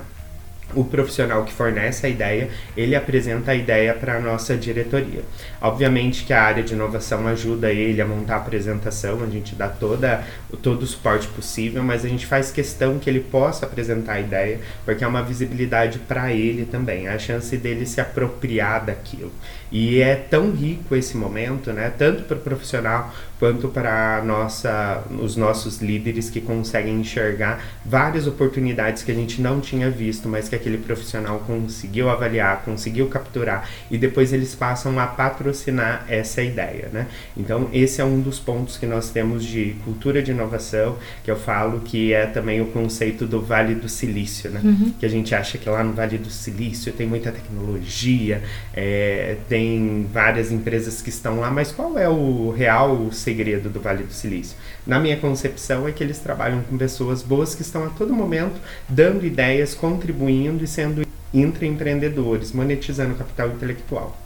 O 0.74 0.84
profissional 0.84 1.44
que 1.44 1.54
fornece 1.54 2.06
a 2.06 2.10
ideia, 2.10 2.50
ele 2.76 2.96
apresenta 2.96 3.52
a 3.52 3.56
ideia 3.56 3.94
para 3.94 4.16
a 4.16 4.20
nossa 4.20 4.56
diretoria. 4.56 5.22
Obviamente 5.62 6.24
que 6.24 6.34
a 6.34 6.42
área 6.42 6.64
de 6.64 6.74
inovação 6.74 7.28
ajuda 7.28 7.72
ele 7.72 8.02
a 8.02 8.06
montar 8.06 8.36
a 8.36 8.38
apresentação, 8.38 9.24
a 9.24 9.28
gente 9.28 9.56
dá 9.56 9.68
toda, 9.68 10.24
todo 10.62 10.84
o 10.84 10.88
suporte 10.88 11.28
possível, 11.28 11.84
mas 11.84 12.04
a 12.04 12.10
gente 12.10 12.26
faz 12.26 12.52
questão 12.52 13.00
que 13.00 13.10
ele 13.10 13.20
possa 13.20 13.66
apresentar 13.66 14.14
a 14.14 14.20
ideia, 14.20 14.60
porque 14.86 15.04
é 15.04 15.08
uma 15.08 15.22
visibilidade 15.22 16.00
para 16.00 16.34
ele 16.34 16.66
também, 16.66 17.08
a 17.08 17.20
chance 17.20 17.56
dele 17.58 17.86
se 17.86 18.02
apropriar 18.02 18.86
daquilo. 18.86 19.32
E 19.74 20.00
é 20.00 20.16
tão 20.16 20.52
rico 20.52 20.96
esse 20.96 21.18
momento, 21.18 21.74
né, 21.74 21.92
tanto 21.98 22.24
para 22.24 22.38
o 22.38 22.40
profissional 22.40 23.12
quanto 23.40 23.68
para 23.68 24.24
nossa, 24.24 25.04
os 25.20 25.36
nossos 25.36 25.82
líderes 25.82 26.30
que 26.30 26.40
conseguem 26.40 27.02
enxergar 27.02 27.62
várias 27.84 28.28
oportunidades 28.28 29.04
que 29.04 29.12
a 29.12 29.16
gente 29.16 29.42
não 29.42 29.60
tinha 29.60 29.90
visto, 29.90 30.30
mas 30.30 30.48
que 30.48 30.56
aquele 30.56 30.78
profissional 30.78 31.40
conseguiu 31.40 32.10
avaliar, 32.10 32.62
conseguiu 32.64 33.08
capturar 33.08 33.68
e 33.90 33.98
depois 33.98 34.32
eles 34.32 34.54
passam 34.54 34.98
a 35.00 35.08
patrocinar 35.08 36.06
essa 36.08 36.42
ideia, 36.42 36.90
né? 36.94 37.08
Então 37.36 37.68
esse 37.74 38.00
é 38.00 38.06
um 38.06 38.22
dos 38.22 38.40
pontos 38.40 38.78
que 38.78 38.86
nós 38.86 39.10
temos 39.10 39.44
de 39.44 39.76
cultura 39.84 40.22
de 40.22 40.32
inovação, 40.32 40.98
que 41.24 41.32
eu 41.32 41.36
falo 41.36 41.82
que 41.82 42.14
é 42.14 42.28
também 42.28 42.62
o 42.62 42.68
conceito 42.68 43.26
do 43.26 43.42
Vale 43.42 43.74
do 43.74 43.90
Silício, 43.90 44.52
né? 44.52 44.62
Uhum. 44.64 44.94
Que 45.00 45.06
a 45.06 45.10
gente 45.10 45.34
acha 45.34 45.58
que 45.58 45.68
lá 45.68 45.84
no 45.84 45.94
Vale 45.94 46.18
do 46.18 46.30
Silício 46.30 46.94
tem 46.94 47.08
muita 47.08 47.32
tecnologia, 47.32 48.42
é, 48.74 49.38
tem 49.50 49.63
várias 50.12 50.52
empresas 50.52 51.02
que 51.02 51.10
estão 51.10 51.40
lá, 51.40 51.52
mas 51.52 51.72
qual 51.72 51.98
é 51.98 52.08
o 52.10 52.52
real 52.52 53.12
segredo 53.12 53.70
do 53.70 53.80
Vale 53.80 54.04
do 54.04 54.14
Silício. 54.14 54.56
Na 54.86 55.00
minha 55.00 55.18
concepção 55.18 55.88
é 55.88 55.92
que 55.92 56.04
eles 56.04 56.20
trabalham 56.20 56.64
com 56.64 56.78
pessoas 56.78 57.22
boas 57.22 57.56
que 57.56 57.62
estão 57.62 57.86
a 57.86 57.90
todo 57.90 58.14
momento 58.14 58.60
dando 58.88 59.26
ideias, 59.26 59.74
contribuindo 59.74 60.64
e 60.64 60.68
sendo 60.68 61.06
intraempreendedores, 61.34 62.52
monetizando 62.52 63.16
capital 63.16 63.50
intelectual. 63.50 64.18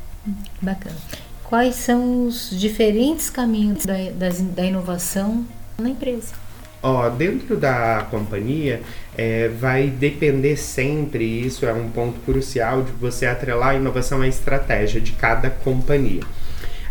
Bacana. 0.62 0.96
Quais 1.44 1.76
são 1.76 2.28
os 2.28 2.50
diferentes 2.52 3.30
caminhos 3.30 3.86
da, 3.86 3.94
da, 4.12 4.30
da 4.30 4.66
inovação 4.66 5.46
na 5.78 5.90
empresa? 5.90 6.47
Ó, 6.82 7.10
dentro 7.10 7.58
da 7.58 8.06
companhia, 8.10 8.82
é, 9.18 9.48
vai 9.48 9.88
depender 9.88 10.56
sempre, 10.56 11.24
isso 11.24 11.66
é 11.66 11.74
um 11.74 11.90
ponto 11.90 12.20
crucial, 12.22 12.84
de 12.84 12.92
você 12.92 13.26
atrelar 13.26 13.70
a 13.70 13.76
inovação 13.76 14.22
à 14.22 14.28
estratégia 14.28 15.02
de 15.02 15.14
cada 15.14 15.50
companhia 15.50 16.22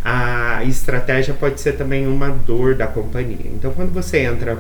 a 0.09 0.62
estratégia 0.62 1.35
pode 1.35 1.61
ser 1.61 1.73
também 1.73 2.07
uma 2.07 2.31
dor 2.31 2.76
da 2.76 2.87
companhia. 2.87 3.50
Então, 3.52 3.73
quando 3.73 3.93
você 3.93 4.19
entra 4.19 4.57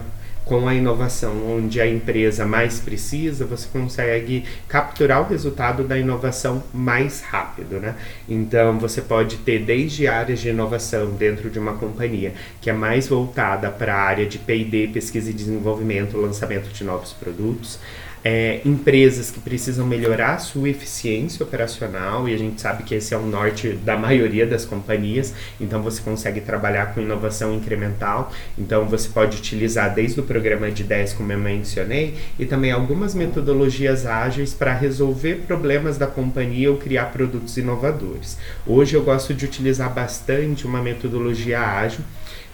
com 0.46 0.68
a 0.68 0.74
inovação 0.74 1.34
onde 1.44 1.80
a 1.80 1.86
empresa 1.86 2.46
mais 2.46 2.78
precisa, 2.78 3.44
você 3.44 3.66
consegue 3.68 4.44
capturar 4.68 5.20
o 5.20 5.28
resultado 5.28 5.82
da 5.82 5.98
inovação 5.98 6.62
mais 6.72 7.20
rápido, 7.20 7.80
né? 7.80 7.96
Então, 8.28 8.78
você 8.78 9.02
pode 9.02 9.38
ter 9.38 9.58
desde 9.64 10.06
áreas 10.06 10.38
de 10.38 10.48
inovação 10.48 11.10
dentro 11.10 11.50
de 11.50 11.58
uma 11.58 11.74
companhia 11.74 12.32
que 12.60 12.70
é 12.70 12.72
mais 12.72 13.08
voltada 13.08 13.68
para 13.70 13.96
a 13.96 14.00
área 14.00 14.24
de 14.24 14.38
P&D, 14.38 14.88
pesquisa 14.94 15.30
e 15.30 15.34
desenvolvimento, 15.34 16.16
lançamento 16.16 16.72
de 16.72 16.84
novos 16.84 17.12
produtos, 17.12 17.80
é, 18.28 18.60
empresas 18.64 19.30
que 19.30 19.38
precisam 19.38 19.86
melhorar 19.86 20.34
a 20.34 20.38
sua 20.38 20.68
eficiência 20.68 21.44
operacional, 21.44 22.28
e 22.28 22.34
a 22.34 22.36
gente 22.36 22.60
sabe 22.60 22.82
que 22.82 22.92
esse 22.92 23.14
é 23.14 23.16
o 23.16 23.24
norte 23.24 23.68
da 23.68 23.96
maioria 23.96 24.44
das 24.44 24.64
companhias, 24.64 25.32
então 25.60 25.80
você 25.80 26.02
consegue 26.02 26.40
trabalhar 26.40 26.92
com 26.92 27.00
inovação 27.00 27.54
incremental, 27.54 28.32
então 28.58 28.84
você 28.84 29.08
pode 29.10 29.36
utilizar 29.36 29.94
desde 29.94 30.18
o 30.18 30.24
programa 30.24 30.72
de 30.72 30.82
10, 30.82 31.12
como 31.12 31.30
eu 31.30 31.38
mencionei, 31.38 32.16
e 32.36 32.44
também 32.44 32.72
algumas 32.72 33.14
metodologias 33.14 34.06
ágeis 34.06 34.52
para 34.52 34.74
resolver 34.74 35.44
problemas 35.46 35.96
da 35.96 36.08
companhia 36.08 36.68
ou 36.68 36.78
criar 36.78 37.12
produtos 37.12 37.56
inovadores. 37.56 38.38
Hoje 38.66 38.96
eu 38.96 39.04
gosto 39.04 39.32
de 39.34 39.44
utilizar 39.44 39.94
bastante 39.94 40.66
uma 40.66 40.82
metodologia 40.82 41.60
ágil, 41.60 42.00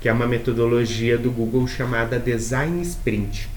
que 0.02 0.08
é 0.10 0.12
uma 0.12 0.26
metodologia 0.26 1.16
do 1.16 1.30
Google 1.30 1.66
chamada 1.66 2.18
Design 2.18 2.82
Sprint 2.82 3.51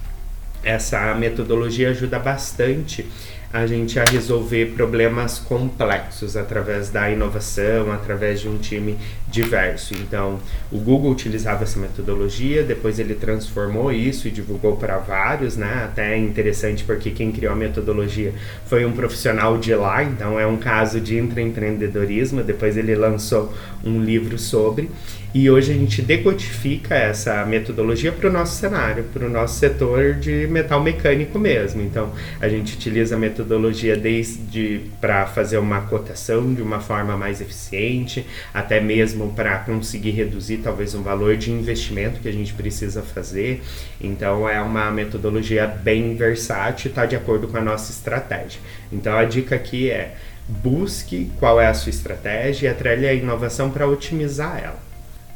essa 0.65 1.13
metodologia 1.13 1.91
ajuda 1.91 2.19
bastante 2.19 3.05
a 3.53 3.65
gente 3.65 3.97
a 3.97 4.03
resolver 4.03 4.73
problemas 4.75 5.39
complexos 5.39 6.35
através 6.35 6.89
da 6.89 7.09
inovação, 7.09 7.89
através 7.89 8.41
de 8.41 8.49
um 8.49 8.57
time 8.57 8.97
diverso. 9.29 9.93
Então, 9.93 10.39
o 10.69 10.77
Google 10.77 11.11
utilizava 11.11 11.63
essa 11.63 11.79
metodologia, 11.79 12.63
depois 12.63 12.99
ele 12.99 13.15
transformou 13.15 13.93
isso 13.93 14.27
e 14.27 14.31
divulgou 14.31 14.75
para 14.75 14.97
vários, 14.97 15.55
né? 15.55 15.83
Até 15.85 16.15
é 16.15 16.17
interessante 16.17 16.83
porque 16.83 17.11
quem 17.11 17.31
criou 17.31 17.53
a 17.53 17.55
metodologia 17.55 18.33
foi 18.65 18.85
um 18.85 18.91
profissional 18.91 19.57
de 19.57 19.73
lá, 19.73 20.03
então 20.03 20.37
é 20.37 20.45
um 20.45 20.57
caso 20.57 20.99
de 20.99 21.17
intraempreendedorismo. 21.17 22.43
Depois 22.43 22.75
ele 22.75 22.93
lançou 22.93 23.53
um 23.85 24.01
livro 24.01 24.37
sobre. 24.37 24.89
E 25.37 25.49
hoje 25.49 25.73
a 25.73 25.75
gente 25.75 26.01
decodifica 26.01 26.95
essa 26.95 27.45
metodologia 27.45 28.09
para 28.09 28.29
o 28.29 28.31
nosso 28.31 28.55
cenário, 28.57 29.03
para 29.03 29.25
o 29.25 29.29
nosso 29.29 29.59
setor 29.59 30.13
de 30.13 30.47
metal 30.47 30.81
mecânico 30.81 31.37
mesmo. 31.37 31.81
Então, 31.81 32.13
a 32.39 32.47
gente 32.47 32.73
utiliza 32.73 33.15
a 33.15 33.19
metodologia 33.19 33.97
desde 33.97 34.83
para 35.01 35.25
fazer 35.25 35.57
uma 35.57 35.81
cotação 35.81 36.53
de 36.53 36.61
uma 36.61 36.79
forma 36.79 37.17
mais 37.17 37.41
eficiente, 37.41 38.25
até 38.53 38.79
mesmo 38.79 39.33
para 39.33 39.57
conseguir 39.57 40.11
reduzir 40.11 40.59
talvez 40.63 40.95
um 40.95 41.03
valor 41.03 41.35
de 41.35 41.51
investimento 41.51 42.21
que 42.21 42.29
a 42.29 42.33
gente 42.33 42.53
precisa 42.53 43.01
fazer. 43.01 43.61
Então, 43.99 44.47
é 44.47 44.61
uma 44.61 44.89
metodologia 44.89 45.67
bem 45.67 46.15
versátil, 46.15 46.87
está 46.87 47.05
de 47.05 47.17
acordo 47.17 47.49
com 47.49 47.57
a 47.57 47.61
nossa 47.61 47.91
estratégia. 47.91 48.61
Então, 48.89 49.17
a 49.17 49.25
dica 49.25 49.53
aqui 49.53 49.91
é 49.91 50.15
busque 50.47 51.29
qual 51.39 51.59
é 51.59 51.67
a 51.67 51.73
sua 51.73 51.89
estratégia 51.89 52.67
e 52.67 52.71
atrelhe 52.71 53.05
a 53.05 53.13
inovação 53.13 53.69
para 53.69 53.85
otimizar 53.85 54.61
ela. 54.63 54.84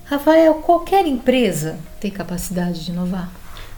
Rafael, 0.09 0.55
qualquer 0.55 1.05
empresa 1.05 1.77
tem 2.01 2.09
capacidade 2.09 2.83
de 2.83 2.89
inovar? 2.89 3.31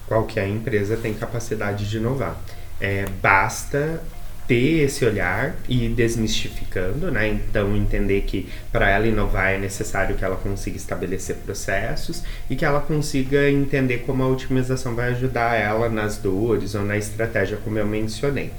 Qualquer 0.07 0.47
empresa 0.47 0.95
tem 0.95 1.13
capacidade 1.13 1.89
de 1.89 1.97
inovar. 1.97 2.39
É, 2.79 3.03
basta 3.21 4.01
ter 4.47 4.85
esse 4.85 5.03
olhar 5.03 5.57
e 5.67 5.89
desmistificando, 5.89 7.11
né? 7.11 7.27
Então 7.27 7.75
entender 7.75 8.21
que 8.21 8.47
para 8.71 8.89
ela 8.89 9.07
inovar 9.07 9.51
é 9.51 9.57
necessário 9.57 10.15
que 10.15 10.23
ela 10.23 10.37
consiga 10.37 10.77
estabelecer 10.77 11.35
processos 11.35 12.23
e 12.49 12.55
que 12.55 12.63
ela 12.63 12.79
consiga 12.79 13.49
entender 13.51 14.05
como 14.05 14.23
a 14.23 14.27
otimização 14.29 14.95
vai 14.95 15.09
ajudar 15.09 15.55
ela 15.55 15.89
nas 15.89 16.15
dores 16.15 16.75
ou 16.75 16.85
na 16.85 16.95
estratégia, 16.95 17.57
como 17.61 17.77
eu 17.77 17.85
mencionei. 17.85 18.51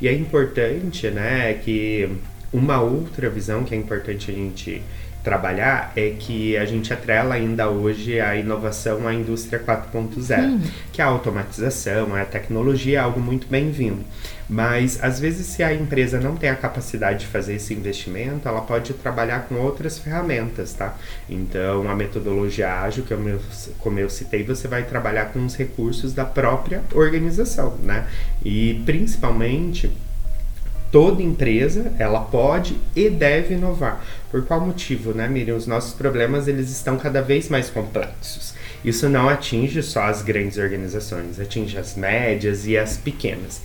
E 0.00 0.08
é 0.08 0.12
importante, 0.12 1.08
né, 1.10 1.54
que 1.54 2.10
uma 2.52 2.80
outra 2.80 3.30
visão 3.30 3.62
que 3.62 3.72
é 3.72 3.78
importante 3.78 4.32
a 4.32 4.34
gente 4.34 4.82
trabalhar 5.22 5.92
é 5.94 6.10
que 6.18 6.56
a 6.56 6.64
gente 6.64 6.92
atrela 6.92 7.34
ainda 7.34 7.68
hoje 7.68 8.20
a 8.20 8.36
inovação 8.36 9.06
à 9.06 9.14
indústria 9.14 9.58
4.0, 9.58 10.48
hum. 10.48 10.60
que 10.92 11.00
é 11.00 11.04
a 11.04 11.08
automatização, 11.08 12.14
a 12.14 12.24
tecnologia 12.24 12.98
é 12.98 13.02
algo 13.02 13.20
muito 13.20 13.46
bem-vindo. 13.46 14.04
Mas 14.48 14.98
às 15.02 15.20
vezes 15.20 15.46
se 15.46 15.62
a 15.62 15.72
empresa 15.72 16.18
não 16.18 16.34
tem 16.34 16.50
a 16.50 16.56
capacidade 16.56 17.20
de 17.20 17.26
fazer 17.26 17.54
esse 17.54 17.72
investimento, 17.72 18.48
ela 18.48 18.62
pode 18.62 18.92
trabalhar 18.94 19.46
com 19.48 19.54
outras 19.54 19.98
ferramentas, 19.98 20.72
tá? 20.72 20.96
Então 21.28 21.88
a 21.88 21.94
metodologia 21.94 22.82
ágil, 22.82 23.04
que 23.04 23.12
eu, 23.12 23.40
como 23.78 24.00
eu 24.00 24.10
citei, 24.10 24.42
você 24.42 24.66
vai 24.66 24.82
trabalhar 24.82 25.26
com 25.26 25.44
os 25.44 25.54
recursos 25.54 26.12
da 26.12 26.24
própria 26.24 26.82
organização, 26.92 27.76
né? 27.82 28.08
E 28.44 28.82
principalmente 28.84 29.90
toda 30.90 31.22
empresa 31.22 31.92
ela 31.98 32.20
pode 32.20 32.76
e 32.96 33.08
deve 33.08 33.54
inovar. 33.54 34.04
Por 34.30 34.44
qual 34.46 34.60
motivo, 34.60 35.12
né, 35.12 35.28
Miriam? 35.28 35.56
Os 35.56 35.66
nossos 35.66 35.92
problemas 35.92 36.46
eles 36.46 36.70
estão 36.70 36.96
cada 36.96 37.20
vez 37.20 37.48
mais 37.48 37.68
complexos. 37.68 38.54
Isso 38.84 39.08
não 39.08 39.28
atinge 39.28 39.82
só 39.82 40.04
as 40.04 40.22
grandes 40.22 40.56
organizações, 40.56 41.40
atinge 41.40 41.76
as 41.76 41.96
médias 41.96 42.66
e 42.66 42.78
as 42.78 42.96
pequenas. 42.96 43.60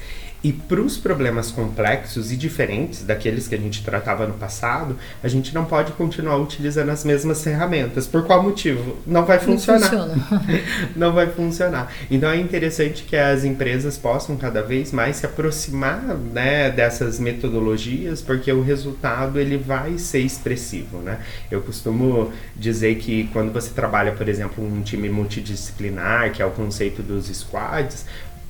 E 0.46 0.54
para 0.54 0.80
os 0.80 0.96
problemas 0.96 1.50
complexos 1.50 2.32
e 2.32 2.38
diferentes 2.38 3.02
daqueles 3.02 3.48
que 3.48 3.56
a 3.56 3.58
gente 3.58 3.84
tratava 3.84 4.28
no 4.28 4.36
passado, 4.36 4.96
a 5.24 5.28
gente 5.28 5.56
não 5.56 5.66
pode 5.66 5.94
continuar 5.94 6.38
utilizando 6.38 6.90
as 6.90 7.04
mesmas 7.04 7.44
ferramentas. 7.44 8.06
Por 8.06 8.28
qual 8.28 8.44
motivo? 8.44 8.96
Não 9.08 9.26
vai 9.26 9.40
funcionar. 9.40 9.92
Não, 9.92 10.08
funciona. 10.08 10.62
não 10.96 11.14
vai 11.14 11.28
funcionar. 11.32 11.92
Então 12.12 12.30
é 12.30 12.38
interessante 12.38 13.06
que 13.06 13.16
as 13.18 13.44
empresas 13.44 13.98
possam 13.98 14.38
cada 14.38 14.62
vez 14.62 14.92
mais 14.92 15.16
se 15.16 15.26
aproximar 15.26 16.16
né, 16.16 16.70
dessas 16.70 17.20
metodologias, 17.20 18.22
porque 18.22 18.52
o 18.52 18.62
resultado 18.62 19.40
ele 19.40 19.58
vai 19.58 19.98
ser 19.98 20.20
expressivo. 20.20 21.00
Né? 21.00 21.22
Eu 21.50 21.64
costumo 21.64 22.32
dizer 22.56 22.98
que 22.98 23.28
quando 23.34 23.52
você 23.52 23.72
trabalha, 23.72 24.12
por 24.12 24.30
exemplo, 24.30 24.64
um 24.64 24.84
time 24.84 25.10
multidisciplinar, 25.10 26.32
que 26.34 26.40
é 26.40 26.46
o 26.46 26.52
conceito 26.52 27.02
dos 27.02 27.36
squads, 27.36 28.06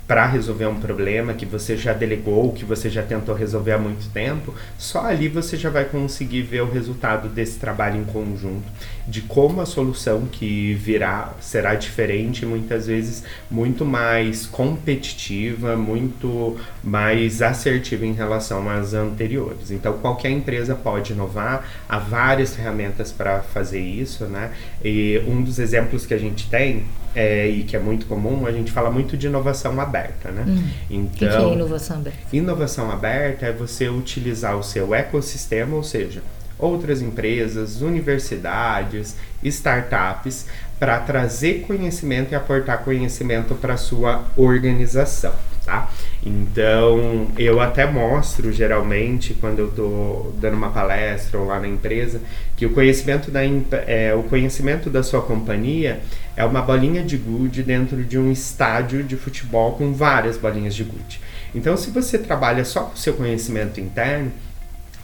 para 0.07 0.25
resolver 0.25 0.67
um 0.67 0.79
problema 0.79 1.33
que 1.33 1.45
você 1.45 1.75
já 1.75 1.91
delegou, 1.91 2.53
que 2.53 2.63
você 2.63 2.89
já 2.89 3.01
tentou 3.01 3.33
resolver 3.33 3.71
há 3.71 3.77
muito 3.77 4.09
tempo, 4.11 4.53
só 4.77 5.05
ali 5.05 5.27
você 5.27 5.57
já 5.57 5.69
vai 5.69 5.85
conseguir 5.85 6.43
ver 6.43 6.61
o 6.61 6.71
resultado 6.71 7.27
desse 7.27 7.57
trabalho 7.57 7.99
em 7.99 8.05
conjunto, 8.05 8.65
de 9.07 9.21
como 9.21 9.61
a 9.61 9.65
solução 9.65 10.25
que 10.31 10.73
virá 10.73 11.33
será 11.39 11.75
diferente, 11.75 12.45
muitas 12.45 12.87
vezes 12.87 13.23
muito 13.49 13.85
mais 13.85 14.45
competitiva, 14.45 15.75
muito 15.75 16.57
mais 16.83 17.41
assertiva 17.41 18.05
em 18.05 18.13
relação 18.13 18.69
às 18.69 18.93
anteriores. 18.93 19.69
Então, 19.69 19.93
qualquer 19.99 20.31
empresa 20.31 20.75
pode 20.75 21.13
inovar, 21.13 21.65
há 21.87 21.99
várias 21.99 22.55
ferramentas 22.55 23.11
para 23.11 23.41
fazer 23.41 23.79
isso, 23.79 24.25
né? 24.25 24.51
E 24.83 25.21
um 25.27 25.41
dos 25.43 25.59
exemplos 25.59 26.05
que 26.05 26.13
a 26.13 26.17
gente 26.17 26.49
tem 26.49 26.85
é, 27.15 27.47
e 27.47 27.63
que 27.63 27.75
é 27.75 27.79
muito 27.79 28.07
comum, 28.07 28.45
a 28.45 28.51
gente 28.51 28.71
fala 28.71 28.91
muito 28.91 29.15
de 29.15 29.27
inovação 29.27 29.79
aberta, 29.79 30.31
né? 30.31 30.45
Hum. 30.47 30.67
Então, 30.89 31.05
o 31.05 31.09
que 31.17 31.25
é 31.25 31.53
inovação 31.53 31.97
aberta? 31.97 32.19
Inovação 32.33 32.91
aberta 32.91 33.45
é 33.45 33.53
você 33.53 33.87
utilizar 33.87 34.57
o 34.57 34.63
seu 34.63 34.93
ecossistema, 34.93 35.75
ou 35.75 35.83
seja, 35.83 36.21
outras 36.57 37.01
empresas, 37.01 37.81
universidades, 37.81 39.15
startups, 39.43 40.47
para 40.79 40.99
trazer 40.99 41.61
conhecimento 41.61 42.31
e 42.31 42.35
aportar 42.35 42.83
conhecimento 42.83 43.55
para 43.55 43.77
sua 43.77 44.25
organização 44.35 45.33
tá? 45.65 45.91
Então, 46.23 47.27
eu 47.37 47.59
até 47.59 47.85
mostro 47.85 48.53
geralmente 48.53 49.33
quando 49.33 49.59
eu 49.59 49.67
estou 49.67 50.33
dando 50.39 50.55
uma 50.55 50.69
palestra 50.69 51.39
ou 51.39 51.47
lá 51.47 51.59
na 51.59 51.67
empresa 51.67 52.21
que 52.55 52.65
o 52.65 52.69
conhecimento 52.69 53.31
da 53.31 53.41
é, 53.87 54.13
o 54.13 54.23
conhecimento 54.23 54.89
da 54.89 55.03
sua 55.03 55.21
companhia 55.21 55.99
é 56.37 56.45
uma 56.45 56.61
bolinha 56.61 57.03
de 57.03 57.17
gude 57.17 57.63
dentro 57.63 58.03
de 58.03 58.17
um 58.17 58.31
estádio 58.31 59.03
de 59.03 59.17
futebol 59.17 59.73
com 59.73 59.91
várias 59.93 60.37
bolinhas 60.37 60.75
de 60.75 60.83
gude. 60.83 61.19
Então, 61.53 61.75
se 61.75 61.89
você 61.89 62.17
trabalha 62.17 62.63
só 62.63 62.81
com 62.81 62.93
o 62.93 62.97
seu 62.97 63.13
conhecimento 63.13 63.79
interno, 63.79 64.31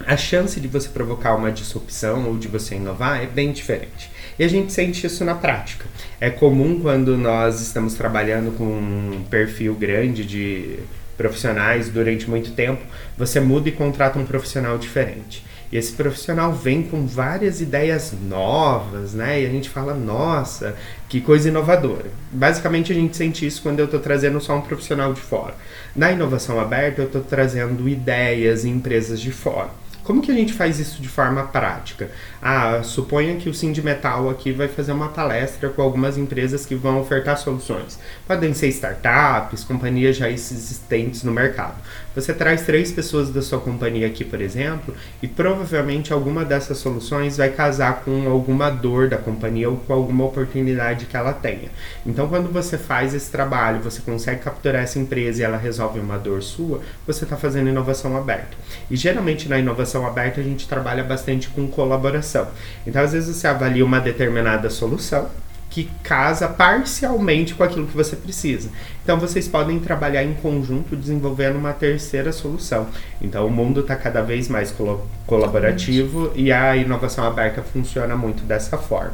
a 0.08 0.17
chance 0.17 0.60
de 0.60 0.67
você 0.67 0.89
provocar 0.89 1.36
uma 1.36 1.51
disrupção 1.51 2.27
ou 2.27 2.38
de 2.38 2.48
você 2.48 2.75
inovar 2.75 3.22
é 3.22 3.25
bem 3.25 3.51
diferente. 3.51 4.12
E 4.38 4.43
a 4.43 4.48
gente 4.48 4.72
sente 4.72 5.05
isso 5.05 5.24
na 5.25 5.36
prática. 5.36 5.86
É 6.20 6.29
comum 6.29 6.79
quando 6.79 7.17
nós 7.17 7.62
estamos 7.62 7.93
trabalhando 7.93 8.55
com 8.58 8.63
um 8.63 9.24
perfil 9.29 9.75
grande 9.75 10.25
de 10.25 10.79
profissionais 11.17 11.89
durante 11.89 12.29
muito 12.29 12.51
tempo, 12.51 12.81
você 13.17 13.39
muda 13.39 13.70
e 13.70 13.72
contrata 13.72 14.17
um 14.17 14.25
profissional 14.25 14.77
diferente. 14.77 15.46
E 15.72 15.77
esse 15.77 15.93
profissional 15.93 16.51
vem 16.51 16.84
com 16.84 17.08
várias 17.08 17.62
ideias 17.62 18.13
novas, 18.27 19.13
né? 19.13 19.41
E 19.41 19.46
a 19.46 19.50
gente 19.50 19.70
fala, 19.70 19.93
nossa, 19.93 20.75
que 21.08 21.22
coisa 21.22 21.48
inovadora. 21.48 22.08
Basicamente 22.29 22.91
a 22.91 22.96
gente 22.96 23.15
sente 23.15 23.46
isso 23.46 23.62
quando 23.62 23.79
eu 23.79 23.86
estou 23.86 24.00
trazendo 24.00 24.41
só 24.41 24.58
um 24.58 24.62
profissional 24.62 25.13
de 25.13 25.22
fora. 25.22 25.55
Na 25.96 26.12
inovação 26.12 26.60
aberta, 26.60 27.01
eu 27.01 27.05
estou 27.05 27.22
trazendo 27.22 27.88
ideias 27.88 28.65
e 28.65 28.70
empresas 28.70 29.22
de 29.22 29.31
fora. 29.31 29.70
Como 30.03 30.22
que 30.22 30.31
a 30.31 30.34
gente 30.34 30.53
faz 30.53 30.79
isso 30.79 31.01
de 31.01 31.08
forma 31.08 31.43
prática? 31.43 32.10
Ah, 32.41 32.81
suponha 32.84 33.36
que 33.36 33.48
o 33.48 33.53
Sindimetal 33.53 34.29
aqui 34.29 34.51
vai 34.51 34.67
fazer 34.67 34.91
uma 34.91 35.10
palestra 35.10 35.70
com 35.70 35.81
algumas 35.81 36.17
empresas 36.17 36.65
que 36.65 36.74
vão 36.74 37.00
ofertar 37.00 37.38
soluções. 37.38 38.00
Podem 38.27 38.53
ser 38.53 38.67
startups, 38.70 39.63
companhias 39.63 40.17
já 40.17 40.29
existentes 40.29 41.24
no 41.24 41.31
mercado. 41.31 41.75
Você 42.13 42.33
traz 42.33 42.63
três 42.63 42.91
pessoas 42.91 43.29
da 43.29 43.41
sua 43.41 43.59
companhia 43.59 44.07
aqui, 44.07 44.25
por 44.25 44.41
exemplo, 44.41 44.93
e 45.21 45.27
provavelmente 45.27 46.11
alguma 46.11 46.43
dessas 46.43 46.77
soluções 46.77 47.37
vai 47.37 47.49
casar 47.49 48.01
com 48.03 48.27
alguma 48.27 48.69
dor 48.69 49.07
da 49.07 49.17
companhia 49.17 49.69
ou 49.69 49.77
com 49.77 49.93
alguma 49.93 50.25
oportunidade 50.25 51.05
que 51.05 51.15
ela 51.15 51.31
tenha. 51.31 51.69
Então, 52.05 52.27
quando 52.27 52.51
você 52.51 52.77
faz 52.77 53.13
esse 53.13 53.31
trabalho, 53.31 53.79
você 53.79 54.01
consegue 54.01 54.41
capturar 54.41 54.83
essa 54.83 54.99
empresa 54.99 55.41
e 55.41 55.45
ela 55.45 55.57
resolve 55.57 55.99
uma 55.99 56.17
dor 56.17 56.43
sua, 56.43 56.81
você 57.07 57.23
está 57.23 57.37
fazendo 57.37 57.69
inovação 57.69 58.17
aberta. 58.17 58.57
E 58.89 58.95
geralmente 58.97 59.47
na 59.47 59.57
inovação 59.57 60.05
aberta 60.05 60.41
a 60.41 60.43
gente 60.43 60.67
trabalha 60.67 61.03
bastante 61.03 61.49
com 61.49 61.65
colaboração. 61.67 62.47
Então, 62.85 63.01
às 63.01 63.13
vezes 63.13 63.35
você 63.35 63.47
avalia 63.47 63.85
uma 63.85 64.01
determinada 64.01 64.69
solução 64.69 65.29
que 65.71 65.89
casa 66.03 66.49
parcialmente 66.49 67.55
com 67.55 67.63
aquilo 67.63 67.87
que 67.87 67.95
você 67.95 68.15
precisa. 68.15 68.69
Então 69.01 69.17
vocês 69.17 69.47
podem 69.47 69.79
trabalhar 69.79 70.21
em 70.21 70.33
conjunto 70.33 70.95
desenvolvendo 70.97 71.55
uma 71.55 71.71
terceira 71.71 72.31
solução. 72.33 72.87
Então 73.21 73.47
o 73.47 73.49
mundo 73.49 73.79
está 73.79 73.95
cada 73.95 74.21
vez 74.21 74.47
mais 74.47 74.71
col 74.71 75.07
colaborativo 75.25 76.29
e 76.35 76.51
a 76.51 76.75
inovação 76.75 77.23
aberta 77.23 77.61
funciona 77.61 78.17
muito 78.17 78.43
dessa 78.43 78.77
forma. 78.77 79.13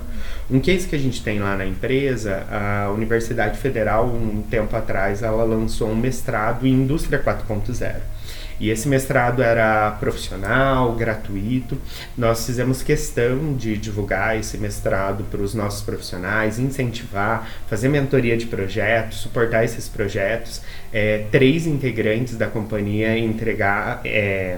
Um 0.49 0.59
case 0.59 0.87
que 0.87 0.95
a 0.95 0.99
gente 0.99 1.21
tem 1.21 1.39
lá 1.39 1.55
na 1.55 1.65
empresa, 1.65 2.43
a 2.49 2.89
Universidade 2.91 3.59
Federal, 3.59 4.07
um 4.07 4.41
tempo 4.41 4.75
atrás, 4.75 5.21
ela 5.21 5.43
lançou 5.43 5.91
um 5.91 5.95
mestrado 5.95 6.65
em 6.65 6.73
Indústria 6.73 7.21
4.0. 7.21 8.16
E 8.59 8.69
esse 8.69 8.87
mestrado 8.87 9.41
era 9.41 9.91
profissional, 9.99 10.93
gratuito. 10.93 11.77
Nós 12.17 12.45
fizemos 12.45 12.81
questão 12.81 13.55
de 13.55 13.77
divulgar 13.77 14.37
esse 14.37 14.57
mestrado 14.57 15.23
para 15.25 15.41
os 15.41 15.53
nossos 15.53 15.81
profissionais, 15.81 16.57
incentivar, 16.57 17.47
fazer 17.67 17.89
mentoria 17.89 18.35
de 18.35 18.47
projetos, 18.47 19.19
suportar 19.19 19.63
esses 19.63 19.87
projetos. 19.87 20.61
É, 20.91 21.25
três 21.31 21.67
integrantes 21.67 22.35
da 22.35 22.47
companhia 22.47 23.17
entregar. 23.17 24.01
É, 24.03 24.57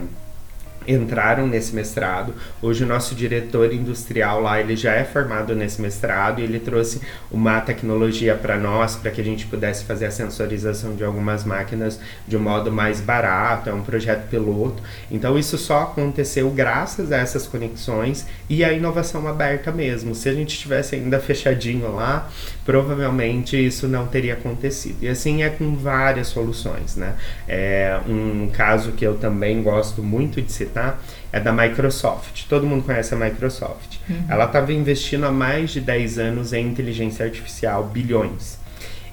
entraram 0.87 1.47
nesse 1.47 1.75
mestrado. 1.75 2.33
Hoje 2.61 2.83
o 2.83 2.87
nosso 2.87 3.13
diretor 3.15 3.73
industrial 3.73 4.41
lá, 4.41 4.59
ele 4.59 4.75
já 4.75 4.93
é 4.93 5.03
formado 5.03 5.55
nesse 5.55 5.81
mestrado 5.81 6.39
e 6.39 6.43
ele 6.43 6.59
trouxe 6.59 7.01
uma 7.31 7.61
tecnologia 7.61 8.35
para 8.35 8.57
nós, 8.57 8.95
para 8.95 9.11
que 9.11 9.21
a 9.21 9.23
gente 9.23 9.45
pudesse 9.45 9.83
fazer 9.85 10.07
a 10.07 10.11
sensorização 10.11 10.95
de 10.95 11.03
algumas 11.03 11.43
máquinas 11.43 11.99
de 12.27 12.35
um 12.37 12.39
modo 12.39 12.71
mais 12.71 12.99
barato, 13.01 13.69
é 13.69 13.73
um 13.73 13.81
projeto 13.81 14.27
piloto. 14.29 14.81
Então 15.11 15.37
isso 15.37 15.57
só 15.57 15.83
aconteceu 15.83 16.49
graças 16.49 17.11
a 17.11 17.17
essas 17.17 17.47
conexões 17.47 18.25
e 18.49 18.63
a 18.63 18.73
inovação 18.73 19.27
aberta 19.27 19.71
mesmo. 19.71 20.15
Se 20.15 20.29
a 20.29 20.33
gente 20.33 20.57
tivesse 20.57 20.95
ainda 20.95 21.19
fechadinho 21.19 21.93
lá, 21.93 22.29
provavelmente 22.69 23.57
isso 23.57 23.87
não 23.87 24.05
teria 24.05 24.33
acontecido. 24.33 24.97
E 25.01 25.07
assim 25.07 25.41
é 25.41 25.49
com 25.49 25.75
várias 25.75 26.27
soluções, 26.27 26.95
né? 26.95 27.15
É 27.47 27.99
um 28.07 28.47
caso 28.53 28.91
que 28.91 29.03
eu 29.03 29.15
também 29.15 29.63
gosto 29.63 30.03
muito 30.03 30.39
de 30.39 30.51
citar? 30.51 31.01
É 31.33 31.39
da 31.39 31.51
Microsoft. 31.51 32.45
Todo 32.47 32.67
mundo 32.67 32.83
conhece 32.83 33.11
a 33.15 33.17
Microsoft. 33.17 33.97
Uhum. 34.07 34.23
Ela 34.29 34.45
estava 34.45 34.71
investindo 34.71 35.25
há 35.25 35.31
mais 35.31 35.71
de 35.71 35.81
10 35.81 36.19
anos 36.19 36.53
em 36.53 36.67
inteligência 36.67 37.25
artificial, 37.25 37.85
bilhões. 37.85 38.59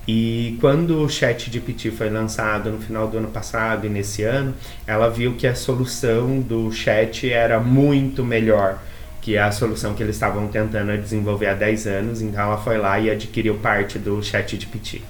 E 0.06 0.58
quando 0.60 1.02
o 1.02 1.08
Chat 1.08 1.50
GPT 1.50 1.92
foi 1.92 2.10
lançado 2.10 2.70
no 2.70 2.78
final 2.78 3.08
do 3.08 3.16
ano 3.16 3.28
passado 3.28 3.86
e 3.86 3.88
nesse 3.88 4.22
ano, 4.22 4.52
ela 4.86 5.08
viu 5.08 5.32
que 5.32 5.46
a 5.46 5.54
solução 5.54 6.40
do 6.40 6.70
chat 6.72 7.32
era 7.32 7.58
muito 7.58 8.22
melhor 8.22 8.78
que 9.26 9.36
a 9.36 9.50
solução 9.50 9.92
que 9.92 10.00
eles 10.04 10.14
estavam 10.14 10.46
tentando 10.46 10.96
desenvolver 10.96 11.48
há 11.48 11.54
10 11.54 11.86
anos. 11.88 12.22
Então 12.22 12.40
ela 12.40 12.58
foi 12.58 12.78
lá 12.78 13.00
e 13.00 13.10
adquiriu 13.10 13.56
parte 13.56 13.98
do 13.98 14.22
Chat 14.22 14.56
GPT. 14.56 15.02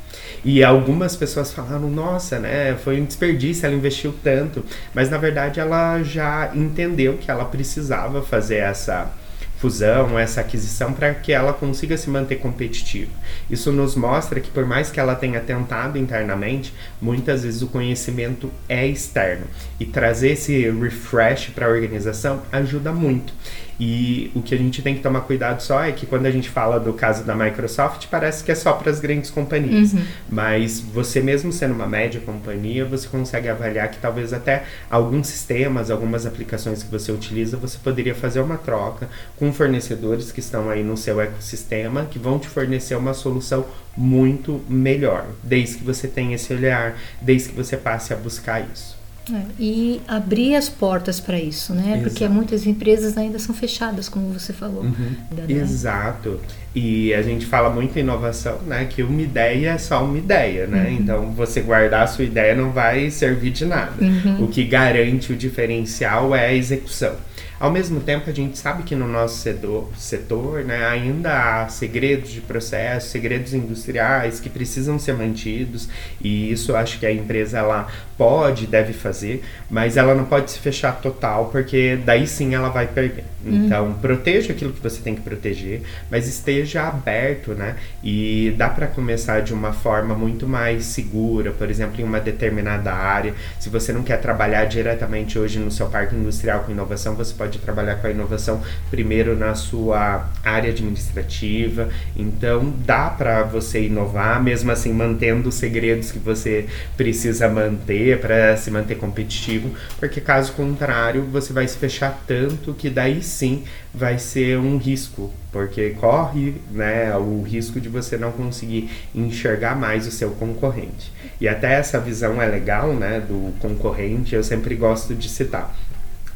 E 0.42 0.64
algumas 0.64 1.14
pessoas 1.14 1.52
falaram, 1.52 1.90
nossa, 1.90 2.38
né, 2.38 2.74
foi 2.82 2.98
um 2.98 3.04
desperdício, 3.04 3.66
ela 3.66 3.74
investiu 3.74 4.14
tanto. 4.24 4.64
Mas 4.94 5.10
na 5.10 5.18
verdade 5.18 5.60
ela 5.60 6.02
já 6.02 6.50
entendeu 6.54 7.18
que 7.18 7.30
ela 7.30 7.44
precisava 7.44 8.22
fazer 8.22 8.56
essa 8.56 9.12
fusão, 9.58 10.18
essa 10.18 10.40
aquisição 10.40 10.92
para 10.92 11.12
que 11.14 11.32
ela 11.32 11.52
consiga 11.52 11.96
se 11.96 12.08
manter 12.08 12.36
competitiva. 12.36 13.10
Isso 13.50 13.72
nos 13.72 13.96
mostra 13.96 14.40
que 14.40 14.50
por 14.50 14.66
mais 14.66 14.90
que 14.90 15.00
ela 15.00 15.14
tenha 15.14 15.40
tentado 15.40 15.98
internamente, 15.98 16.72
muitas 17.00 17.42
vezes 17.42 17.62
o 17.62 17.66
conhecimento 17.66 18.50
é 18.68 18.86
externo 18.86 19.46
e 19.80 19.84
trazer 19.84 20.32
esse 20.32 20.70
refresh 20.70 21.50
para 21.54 21.66
a 21.66 21.70
organização 21.70 22.42
ajuda 22.52 22.92
muito. 22.92 23.32
E 23.78 24.30
o 24.34 24.42
que 24.42 24.54
a 24.54 24.58
gente 24.58 24.80
tem 24.80 24.94
que 24.94 25.02
tomar 25.02 25.20
cuidado 25.22 25.62
só 25.62 25.84
é 25.84 25.92
que 25.92 26.06
quando 26.06 26.26
a 26.26 26.30
gente 26.30 26.48
fala 26.48 26.80
do 26.80 26.92
caso 26.92 27.24
da 27.24 27.34
Microsoft, 27.34 28.06
parece 28.10 28.42
que 28.42 28.50
é 28.50 28.54
só 28.54 28.72
para 28.72 28.90
as 28.90 29.00
grandes 29.00 29.30
companhias. 29.30 29.92
Uhum. 29.92 30.02
Mas 30.30 30.80
você 30.80 31.20
mesmo 31.20 31.52
sendo 31.52 31.74
uma 31.74 31.86
média 31.86 32.20
companhia, 32.20 32.84
você 32.84 33.06
consegue 33.08 33.48
avaliar 33.48 33.90
que 33.90 33.98
talvez 33.98 34.32
até 34.32 34.64
alguns 34.90 35.26
sistemas, 35.26 35.90
algumas 35.90 36.24
aplicações 36.24 36.82
que 36.82 36.90
você 36.90 37.12
utiliza, 37.12 37.56
você 37.56 37.78
poderia 37.78 38.14
fazer 38.14 38.40
uma 38.40 38.56
troca 38.56 39.08
com 39.38 39.52
fornecedores 39.52 40.32
que 40.32 40.40
estão 40.40 40.70
aí 40.70 40.82
no 40.82 40.96
seu 40.96 41.20
ecossistema, 41.20 42.06
que 42.06 42.18
vão 42.18 42.38
te 42.38 42.48
fornecer 42.48 42.94
uma 42.94 43.12
solução 43.12 43.66
muito 43.96 44.62
melhor, 44.68 45.26
desde 45.42 45.78
que 45.78 45.84
você 45.84 46.06
tenha 46.08 46.34
esse 46.34 46.52
olhar, 46.52 46.98
desde 47.20 47.50
que 47.50 47.54
você 47.54 47.76
passe 47.76 48.12
a 48.12 48.16
buscar 48.16 48.60
isso. 48.60 48.95
É, 49.32 49.42
e 49.58 50.00
abrir 50.06 50.54
as 50.54 50.68
portas 50.68 51.18
para 51.18 51.38
isso, 51.38 51.74
né? 51.74 51.94
Exato. 51.94 52.02
Porque 52.02 52.28
muitas 52.28 52.66
empresas 52.66 53.18
ainda 53.18 53.38
são 53.38 53.54
fechadas, 53.54 54.08
como 54.08 54.32
você 54.32 54.52
falou. 54.52 54.82
Uhum. 54.82 55.16
Da, 55.32 55.52
Exato. 55.52 56.40
E 56.74 57.12
a 57.12 57.22
gente 57.22 57.44
fala 57.44 57.68
muito 57.70 57.96
em 57.96 58.02
inovação, 58.02 58.58
né? 58.66 58.86
Que 58.88 59.02
uma 59.02 59.20
ideia 59.20 59.70
é 59.70 59.78
só 59.78 60.04
uma 60.04 60.18
ideia, 60.18 60.66
né? 60.66 60.88
Uhum. 60.88 60.96
Então, 60.96 61.32
você 61.32 61.60
guardar 61.60 62.04
a 62.04 62.06
sua 62.06 62.24
ideia 62.24 62.54
não 62.54 62.70
vai 62.70 63.10
servir 63.10 63.50
de 63.50 63.64
nada. 63.64 63.94
Uhum. 64.00 64.44
O 64.44 64.48
que 64.48 64.62
garante 64.64 65.32
o 65.32 65.36
diferencial 65.36 66.34
é 66.34 66.46
a 66.46 66.54
execução. 66.54 67.16
Ao 67.58 67.70
mesmo 67.70 68.00
tempo, 68.00 68.28
a 68.28 68.32
gente 68.32 68.58
sabe 68.58 68.82
que 68.82 68.94
no 68.94 69.08
nosso 69.08 69.38
setor, 69.38 69.88
setor 69.96 70.64
né, 70.64 70.86
ainda 70.86 71.62
há 71.62 71.68
segredos 71.68 72.30
de 72.30 72.40
processo, 72.40 73.08
segredos 73.08 73.54
industriais 73.54 74.38
que 74.38 74.50
precisam 74.50 74.98
ser 74.98 75.14
mantidos, 75.14 75.88
e 76.20 76.52
isso 76.52 76.76
acho 76.76 76.98
que 76.98 77.06
a 77.06 77.12
empresa 77.12 77.58
ela 77.58 77.88
pode, 78.16 78.66
deve 78.66 78.92
fazer, 78.92 79.42
mas 79.70 79.96
ela 79.96 80.14
não 80.14 80.24
pode 80.24 80.50
se 80.50 80.58
fechar 80.58 81.00
total, 81.00 81.46
porque 81.46 81.98
daí 82.04 82.26
sim 82.26 82.54
ela 82.54 82.68
vai 82.68 82.86
perder. 82.86 83.24
Uhum. 83.44 83.66
Então, 83.66 83.92
proteja 83.94 84.52
aquilo 84.52 84.72
que 84.72 84.80
você 84.82 85.00
tem 85.00 85.14
que 85.14 85.20
proteger, 85.20 85.82
mas 86.10 86.26
esteja 86.26 86.88
aberto, 86.88 87.52
né? 87.52 87.76
E 88.02 88.54
dá 88.56 88.68
para 88.68 88.86
começar 88.86 89.40
de 89.40 89.54
uma 89.54 89.72
forma 89.72 90.14
muito 90.14 90.48
mais 90.48 90.84
segura, 90.86 91.52
por 91.52 91.70
exemplo, 91.70 92.00
em 92.00 92.04
uma 92.04 92.20
determinada 92.20 92.92
área. 92.92 93.34
Se 93.60 93.68
você 93.68 93.92
não 93.92 94.02
quer 94.02 94.20
trabalhar 94.20 94.64
diretamente 94.64 95.38
hoje 95.38 95.58
no 95.58 95.70
seu 95.70 95.86
parque 95.86 96.14
industrial 96.16 96.60
com 96.60 96.72
inovação, 96.72 97.14
você 97.14 97.32
pode 97.34 97.45
trabalhar 97.48 97.96
com 97.96 98.06
a 98.06 98.10
inovação 98.10 98.62
primeiro 98.90 99.36
na 99.36 99.54
sua 99.54 100.28
área 100.44 100.70
administrativa. 100.70 101.88
Então, 102.16 102.74
dá 102.84 103.10
para 103.10 103.42
você 103.42 103.84
inovar, 103.84 104.42
mesmo 104.42 104.70
assim 104.70 104.92
mantendo 104.92 105.48
os 105.48 105.54
segredos 105.54 106.10
que 106.10 106.18
você 106.18 106.66
precisa 106.96 107.48
manter 107.48 108.20
para 108.20 108.56
se 108.56 108.70
manter 108.70 108.96
competitivo, 108.96 109.70
porque 109.98 110.20
caso 110.20 110.52
contrário, 110.52 111.22
você 111.24 111.52
vai 111.52 111.66
se 111.66 111.76
fechar 111.76 112.22
tanto 112.26 112.74
que 112.74 112.90
daí 112.90 113.22
sim 113.22 113.64
vai 113.92 114.18
ser 114.18 114.58
um 114.58 114.76
risco, 114.76 115.32
porque 115.50 115.90
corre 115.90 116.54
né, 116.70 117.16
o 117.16 117.42
risco 117.42 117.80
de 117.80 117.88
você 117.88 118.18
não 118.18 118.30
conseguir 118.30 118.90
enxergar 119.14 119.74
mais 119.74 120.06
o 120.06 120.10
seu 120.10 120.32
concorrente. 120.32 121.10
E 121.40 121.48
até 121.48 121.74
essa 121.74 121.98
visão 121.98 122.40
é 122.40 122.46
legal 122.46 122.92
né, 122.92 123.20
do 123.20 123.54
concorrente, 123.58 124.34
eu 124.34 124.44
sempre 124.44 124.74
gosto 124.74 125.14
de 125.14 125.28
citar. 125.28 125.74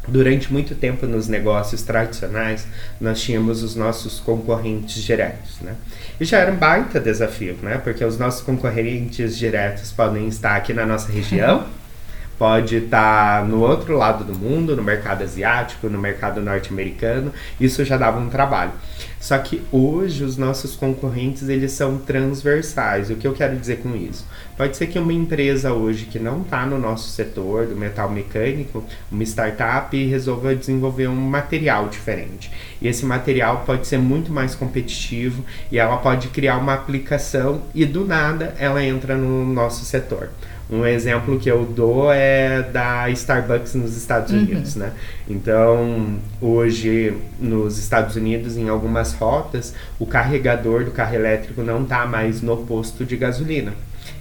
Durante 0.09 0.53
muito 0.53 0.75
tempo 0.75 1.07
nos 1.07 1.29
negócios 1.29 1.83
tradicionais, 1.83 2.67
nós 3.01 3.21
tínhamos 3.21 3.63
os 3.63 3.77
nossos 3.77 4.19
concorrentes 4.19 5.03
diretos, 5.03 5.61
né? 5.61 5.75
E 6.19 6.25
já 6.25 6.39
era 6.39 6.51
um 6.51 6.57
baita 6.57 6.99
desafio, 6.99 7.57
né? 7.63 7.79
Porque 7.79 8.05
os 8.05 8.19
nossos 8.19 8.41
concorrentes 8.41 9.37
diretos 9.37 9.93
podem 9.93 10.27
estar 10.27 10.57
aqui 10.57 10.73
na 10.73 10.87
nossa 10.87 11.13
região, 11.13 11.67
pode 12.39 12.77
estar 12.77 13.45
no 13.45 13.61
outro 13.61 13.97
lado 13.97 14.25
do 14.25 14.35
mundo, 14.35 14.75
no 14.75 14.83
mercado 14.83 15.23
asiático, 15.23 15.89
no 15.91 15.99
mercado 15.99 16.41
norte-americano, 16.41 17.33
isso 17.61 17.85
já 17.85 17.99
dava 17.99 18.19
um 18.19 18.31
trabalho. 18.31 18.73
Só 19.21 19.37
que 19.37 19.63
hoje 19.71 20.25
os 20.25 20.39
nossos 20.39 20.75
concorrentes 20.75 21.47
eles 21.47 21.73
são 21.73 21.99
transversais. 21.99 23.11
O 23.11 23.17
que 23.17 23.27
eu 23.27 23.35
quero 23.35 23.55
dizer 23.55 23.81
com 23.81 23.95
isso? 23.95 24.27
Pode 24.57 24.79
ser 24.79 24.87
que 24.87 24.99
uma 24.99 25.13
empresa 25.13 25.75
hoje 25.75 26.07
que 26.07 26.19
não 26.19 26.41
está 26.41 26.65
no 26.65 26.79
nosso 26.79 27.11
setor 27.11 27.67
do 27.67 27.77
metal 27.77 28.09
mecânico, 28.09 28.83
uma 29.13 29.23
startup, 29.23 29.95
resolva 30.07 30.57
desenvolver 30.57 31.07
um 31.07 31.15
material 31.15 31.89
diferente. 31.89 32.51
E 32.81 32.89
esse 32.89 33.05
material 33.05 33.63
pode 33.67 33.87
ser 33.87 33.99
muito 33.99 34.33
mais 34.33 34.55
competitivo 34.55 35.45
e 35.71 35.79
ela 35.79 35.99
pode 35.99 36.29
criar 36.29 36.57
uma 36.57 36.73
aplicação 36.73 37.63
e 37.75 37.85
do 37.85 38.07
nada 38.07 38.55
ela 38.59 38.83
entra 38.83 39.17
no 39.17 39.45
nosso 39.45 39.85
setor. 39.85 40.31
Um 40.71 40.87
exemplo 40.87 41.39
que 41.39 41.51
eu 41.51 41.65
dou 41.65 42.13
é 42.13 42.63
da 42.63 43.11
Starbucks 43.11 43.75
nos 43.75 43.97
Estados 43.97 44.33
uhum. 44.33 44.39
Unidos, 44.39 44.77
né? 44.77 44.93
Então, 45.29 46.19
hoje 46.41 47.15
nos 47.41 47.79
Estados 47.79 48.15
Unidos, 48.15 48.57
em 48.57 48.69
algumas 48.69 49.13
rotas, 49.13 49.75
o 49.99 50.07
carregador 50.07 50.85
do 50.85 50.93
carro 50.93 51.15
elétrico 51.15 51.63
não 51.63 51.83
está 51.83 52.07
mais 52.07 52.41
no 52.41 52.59
posto 52.59 53.05
de 53.05 53.17
gasolina. 53.17 53.75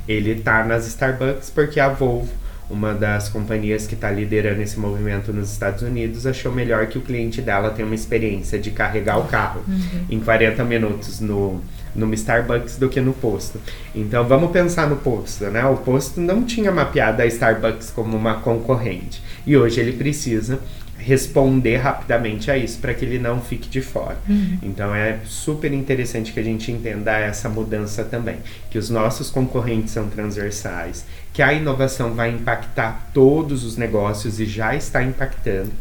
Ele 0.08 0.32
está 0.32 0.64
nas 0.64 0.88
Starbucks 0.88 1.52
porque 1.52 1.80
a 1.80 1.90
Volvo 1.90 2.40
uma 2.70 2.94
das 2.94 3.30
companhias 3.30 3.88
que 3.88 3.96
está 3.96 4.12
liderando 4.12 4.62
esse 4.62 4.80
movimento 4.80 5.34
nos 5.34 5.52
Estados 5.52 5.82
Unidos, 5.82 6.28
achou 6.28 6.52
melhor 6.52 6.86
que 6.86 6.98
o 6.98 7.02
cliente 7.02 7.42
dela 7.42 7.72
tenha 7.72 7.86
uma 7.86 7.96
experiência 7.96 8.60
de 8.60 8.70
carregar 8.70 9.18
o 9.18 9.24
carro 9.24 9.64
uhum. 9.68 10.06
em 10.10 10.20
40 10.20 10.64
minutos 10.64 11.20
no, 11.20 11.62
no 11.96 12.14
Starbucks 12.14 12.78
do 12.78 12.90
que 12.90 13.02
no 13.02 13.14
posto. 13.14 13.60
Então 13.94 14.28
vamos 14.28 14.52
pensar 14.52 14.90
no 14.90 14.98
posto, 14.98 15.46
né? 15.46 15.66
O 15.66 15.78
posto 15.78 16.20
não 16.20 16.44
tinha 16.44 16.72
mapeado 16.72 17.22
a 17.22 17.26
Starbucks 17.26 17.92
como 17.92 18.16
uma 18.16 18.36
concorrente 18.36 19.22
e 19.46 19.58
hoje 19.58 19.80
ele 19.80 19.94
precisa 19.94 20.60
responder 21.00 21.78
rapidamente 21.78 22.52
a 22.52 22.58
isso 22.58 22.78
para 22.80 22.94
que 22.94 23.06
ele 23.06 23.18
não 23.18 23.42
fique 23.42 23.70
de 23.70 23.82
fora. 23.82 24.18
Uhum. 24.28 24.60
Então 24.62 24.94
é 24.94 25.20
super 25.24 25.72
interessante 25.72 26.34
que 26.34 26.40
a 26.40 26.44
gente 26.44 26.72
entenda 26.72 27.18
essa 27.18 27.48
mudança 27.48 28.04
também, 28.04 28.38
que 28.70 28.78
os 28.78 28.90
nossos 28.90 29.30
concorrentes 29.30 29.92
são 29.92 30.10
transversais, 30.10 31.06
que 31.34 31.42
a 31.42 31.54
inovação 31.54 32.14
vai 32.14 32.32
impactar 32.32 33.10
todos 33.14 33.64
os 33.64 33.78
negócios 33.78 34.40
e 34.40 34.46
já 34.46 34.76
está 34.76 35.02
impactando 35.02 35.72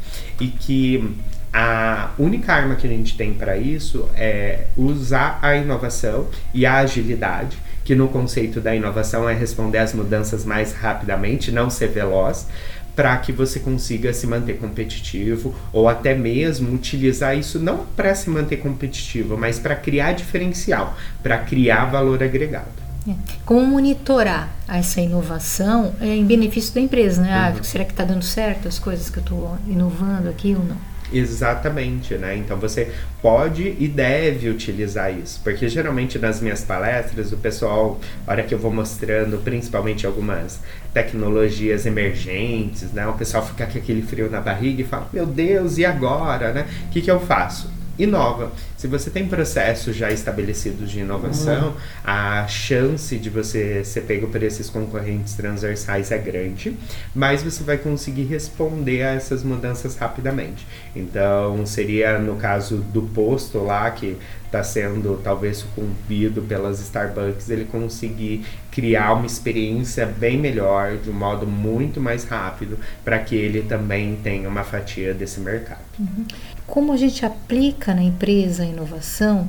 e 0.40 0.46
que 0.46 1.16
a 1.52 2.10
única 2.18 2.52
arma 2.52 2.74
que 2.74 2.86
a 2.86 2.90
gente 2.90 3.16
tem 3.16 3.32
para 3.32 3.56
isso 3.56 4.08
é 4.14 4.66
usar 4.76 5.38
a 5.42 5.56
inovação 5.56 6.26
e 6.52 6.66
a 6.66 6.78
agilidade, 6.78 7.56
que 7.84 7.94
no 7.94 8.08
conceito 8.08 8.60
da 8.60 8.74
inovação 8.74 9.28
é 9.28 9.34
responder 9.34 9.78
às 9.78 9.94
mudanças 9.94 10.44
mais 10.44 10.72
rapidamente, 10.74 11.50
não 11.50 11.70
ser 11.70 11.88
veloz, 11.88 12.46
para 12.94 13.16
que 13.18 13.30
você 13.30 13.60
consiga 13.60 14.12
se 14.12 14.26
manter 14.26 14.58
competitivo 14.58 15.54
ou 15.72 15.88
até 15.88 16.16
mesmo 16.16 16.74
utilizar 16.74 17.38
isso 17.38 17.58
não 17.60 17.86
para 17.96 18.12
se 18.12 18.28
manter 18.28 18.56
competitivo, 18.56 19.38
mas 19.38 19.58
para 19.58 19.76
criar 19.76 20.12
diferencial, 20.12 20.96
para 21.22 21.38
criar 21.38 21.84
valor 21.84 22.22
agregado. 22.22 22.88
É. 23.08 23.14
Como 23.46 23.64
monitorar 23.64 24.50
essa 24.66 25.00
inovação 25.00 25.94
é 26.00 26.08
em 26.08 26.26
benefício 26.26 26.74
da 26.74 26.80
empresa, 26.80 27.22
né? 27.22 27.32
Ah, 27.32 27.54
uhum. 27.56 27.62
será 27.62 27.84
que 27.84 27.92
está 27.92 28.04
dando 28.04 28.24
certo 28.24 28.66
as 28.66 28.78
coisas 28.78 29.08
que 29.08 29.18
eu 29.18 29.22
estou 29.22 29.56
inovando 29.66 30.28
aqui 30.28 30.56
ou 30.58 30.64
não? 30.64 30.87
Exatamente, 31.12 32.14
né? 32.14 32.36
Então 32.36 32.56
você 32.58 32.92
pode 33.22 33.76
e 33.78 33.88
deve 33.88 34.48
utilizar 34.50 35.16
isso, 35.16 35.40
porque 35.42 35.68
geralmente 35.68 36.18
nas 36.18 36.40
minhas 36.40 36.62
palestras 36.62 37.32
o 37.32 37.36
pessoal, 37.36 37.98
hora 38.26 38.42
que 38.42 38.54
eu 38.54 38.58
vou 38.58 38.72
mostrando 38.72 39.42
principalmente 39.42 40.06
algumas 40.06 40.60
tecnologias 40.92 41.86
emergentes, 41.86 42.92
né? 42.92 43.06
O 43.06 43.14
pessoal 43.14 43.46
fica 43.46 43.66
com 43.66 43.78
aquele 43.78 44.02
frio 44.02 44.30
na 44.30 44.40
barriga 44.40 44.82
e 44.82 44.84
fala: 44.84 45.08
Meu 45.12 45.24
Deus, 45.24 45.78
e 45.78 45.84
agora, 45.84 46.52
né? 46.52 46.66
O 46.86 46.90
que, 46.90 47.00
que 47.00 47.10
eu 47.10 47.20
faço? 47.20 47.78
inova. 47.98 48.52
Se 48.78 48.86
você 48.86 49.10
tem 49.10 49.26
processos 49.26 49.96
já 49.96 50.12
estabelecidos 50.12 50.88
de 50.88 51.00
inovação, 51.00 51.70
uhum. 51.70 51.74
a 52.04 52.46
chance 52.46 53.18
de 53.18 53.28
você 53.28 53.82
ser 53.84 54.02
pego 54.02 54.28
por 54.28 54.40
esses 54.40 54.70
concorrentes 54.70 55.34
transversais 55.34 56.12
é 56.12 56.18
grande, 56.18 56.76
mas 57.12 57.42
você 57.42 57.64
vai 57.64 57.76
conseguir 57.76 58.26
responder 58.26 59.02
a 59.02 59.14
essas 59.14 59.42
mudanças 59.42 59.96
rapidamente. 59.96 60.64
Então, 60.94 61.66
seria 61.66 62.20
no 62.20 62.36
caso 62.36 62.76
do 62.76 63.02
posto 63.02 63.58
lá, 63.58 63.90
que 63.90 64.16
está 64.48 64.62
sendo 64.62 65.20
talvez 65.22 65.58
sucumbido 65.58 66.40
pelas 66.42 66.80
Starbucks, 66.80 67.50
ele 67.50 67.64
conseguir 67.64 68.44
criar 68.70 69.12
uma 69.12 69.26
experiência 69.26 70.06
bem 70.06 70.38
melhor, 70.38 70.96
de 70.96 71.10
um 71.10 71.12
modo 71.12 71.46
muito 71.46 72.00
mais 72.00 72.24
rápido, 72.24 72.78
para 73.04 73.18
que 73.18 73.34
ele 73.34 73.62
também 73.62 74.16
tenha 74.22 74.48
uma 74.48 74.64
fatia 74.64 75.12
desse 75.12 75.40
mercado. 75.40 75.80
Uhum. 75.98 76.24
Como 76.66 76.92
a 76.92 76.96
gente 76.96 77.24
aplica 77.24 77.94
na 77.94 78.02
empresa 78.02 78.64
inovação? 78.68 79.48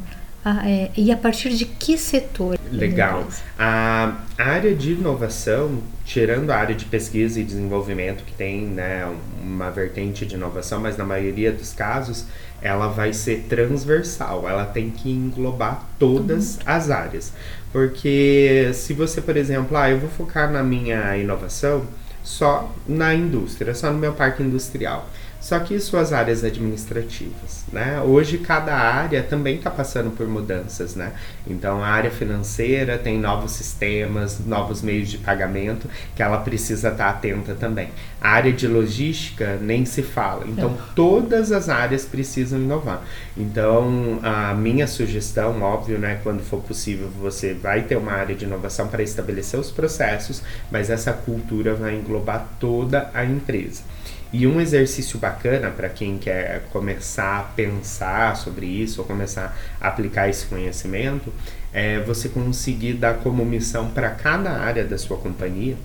é, 0.66 0.90
e 0.96 1.12
a 1.12 1.18
partir 1.18 1.50
de 1.50 1.66
que 1.66 1.98
setor? 1.98 2.58
Legal. 2.72 3.28
A 3.58 4.16
área 4.38 4.74
de 4.74 4.94
inovação, 4.94 5.80
tirando 6.06 6.50
a 6.52 6.56
área 6.56 6.74
de 6.74 6.86
pesquisa 6.86 7.40
e 7.40 7.44
desenvolvimento, 7.44 8.24
que 8.24 8.34
tem 8.34 8.62
né, 8.62 9.08
uma 9.42 9.70
vertente 9.70 10.26
de 10.26 10.36
inovação, 10.36 10.80
mas 10.80 10.98
na 10.98 11.04
maioria 11.04 11.52
dos 11.52 11.74
casos 11.74 12.26
ela 12.62 12.88
vai 12.88 13.14
ser 13.14 13.46
transversal, 13.48 14.48
ela 14.48 14.66
tem 14.66 14.90
que 14.90 15.10
englobar 15.10 15.86
todas 15.98 16.56
uhum. 16.56 16.64
as 16.66 16.90
áreas. 16.90 17.34
Porque 17.72 18.72
se 18.74 18.94
você, 18.94 19.22
por 19.22 19.38
exemplo, 19.38 19.78
ah, 19.78 19.90
eu 19.90 20.00
vou 20.00 20.10
focar 20.10 20.52
na 20.52 20.64
minha 20.64 21.16
inovação 21.18 21.86
só 22.24 22.74
na 22.88 23.14
indústria, 23.14 23.74
só 23.74 23.92
no 23.92 23.98
meu 23.98 24.14
parque 24.14 24.44
industrial. 24.44 25.08
Só 25.40 25.58
que 25.60 25.80
suas 25.80 26.12
áreas 26.12 26.44
administrativas, 26.44 27.64
né? 27.72 28.02
Hoje 28.02 28.38
cada 28.40 28.76
área 28.76 29.24
também 29.24 29.56
está 29.56 29.72
passando 29.72 30.12
por 30.12 30.28
mudanças, 30.28 30.96
né? 30.96 31.14
Então 31.48 31.82
a 31.82 31.88
área 31.88 32.12
financeira 32.12 32.98
tem 32.98 33.18
novos 33.18 33.54
sistemas, 33.54 34.46
novos 34.46 34.82
meios 34.82 35.08
de 35.08 35.18
pagamento 35.18 35.90
que 36.14 36.22
ela 36.22 36.40
precisa 36.40 36.90
estar 36.90 37.06
tá 37.06 37.10
atenta 37.12 37.56
também. 37.56 37.90
A 38.20 38.32
área 38.32 38.52
de 38.52 38.68
logística 38.68 39.58
nem 39.62 39.86
se 39.86 40.04
fala. 40.04 40.46
Então 40.46 40.72
é. 40.72 40.94
todas 40.94 41.54
as 41.54 41.70
áreas 41.70 42.04
precisam 42.04 42.60
inovar. 42.60 43.02
Então 43.38 44.20
a 44.22 44.54
minha 44.54 44.88
sugestão, 44.88 45.62
óbvio, 45.62 45.98
né? 45.98 46.20
Quando 46.22 46.42
for 46.42 46.62
possível, 46.62 47.10
você 47.18 47.54
vai 47.54 47.84
ter 47.84 47.96
uma 47.96 48.12
área 48.12 48.36
de 48.36 48.44
inovação 48.44 48.90
para 48.90 49.02
estabelecer 49.02 49.58
os 49.58 49.72
processos, 49.72 50.44
mas 50.70 50.90
essa 50.90 51.14
cultura 51.14 51.74
vai 51.76 51.96
englobar 51.96 52.46
toda 52.60 53.10
a 53.14 53.24
empresa. 53.24 53.84
E 54.32 54.46
um 54.46 54.62
exercício 54.62 55.18
bacana 55.18 55.72
para 55.72 55.90
quem 55.90 56.18
quer 56.18 56.64
começar 56.72 57.40
a 57.40 57.44
pensar 57.44 58.36
sobre 58.38 58.68
isso 58.68 59.02
ou 59.02 59.08
começar 59.08 59.58
a 59.82 59.88
aplicar 59.88 60.30
esse 60.30 60.46
conhecimento 60.46 61.34
é 61.74 62.00
você 62.02 62.30
conseguir 62.30 62.94
dar 62.94 63.16
como 63.16 63.44
missão 63.44 63.90
para 63.90 64.12
cada 64.12 64.52
área 64.52 64.86
da 64.86 64.98
sua 64.98 65.18
companhia 65.18 65.76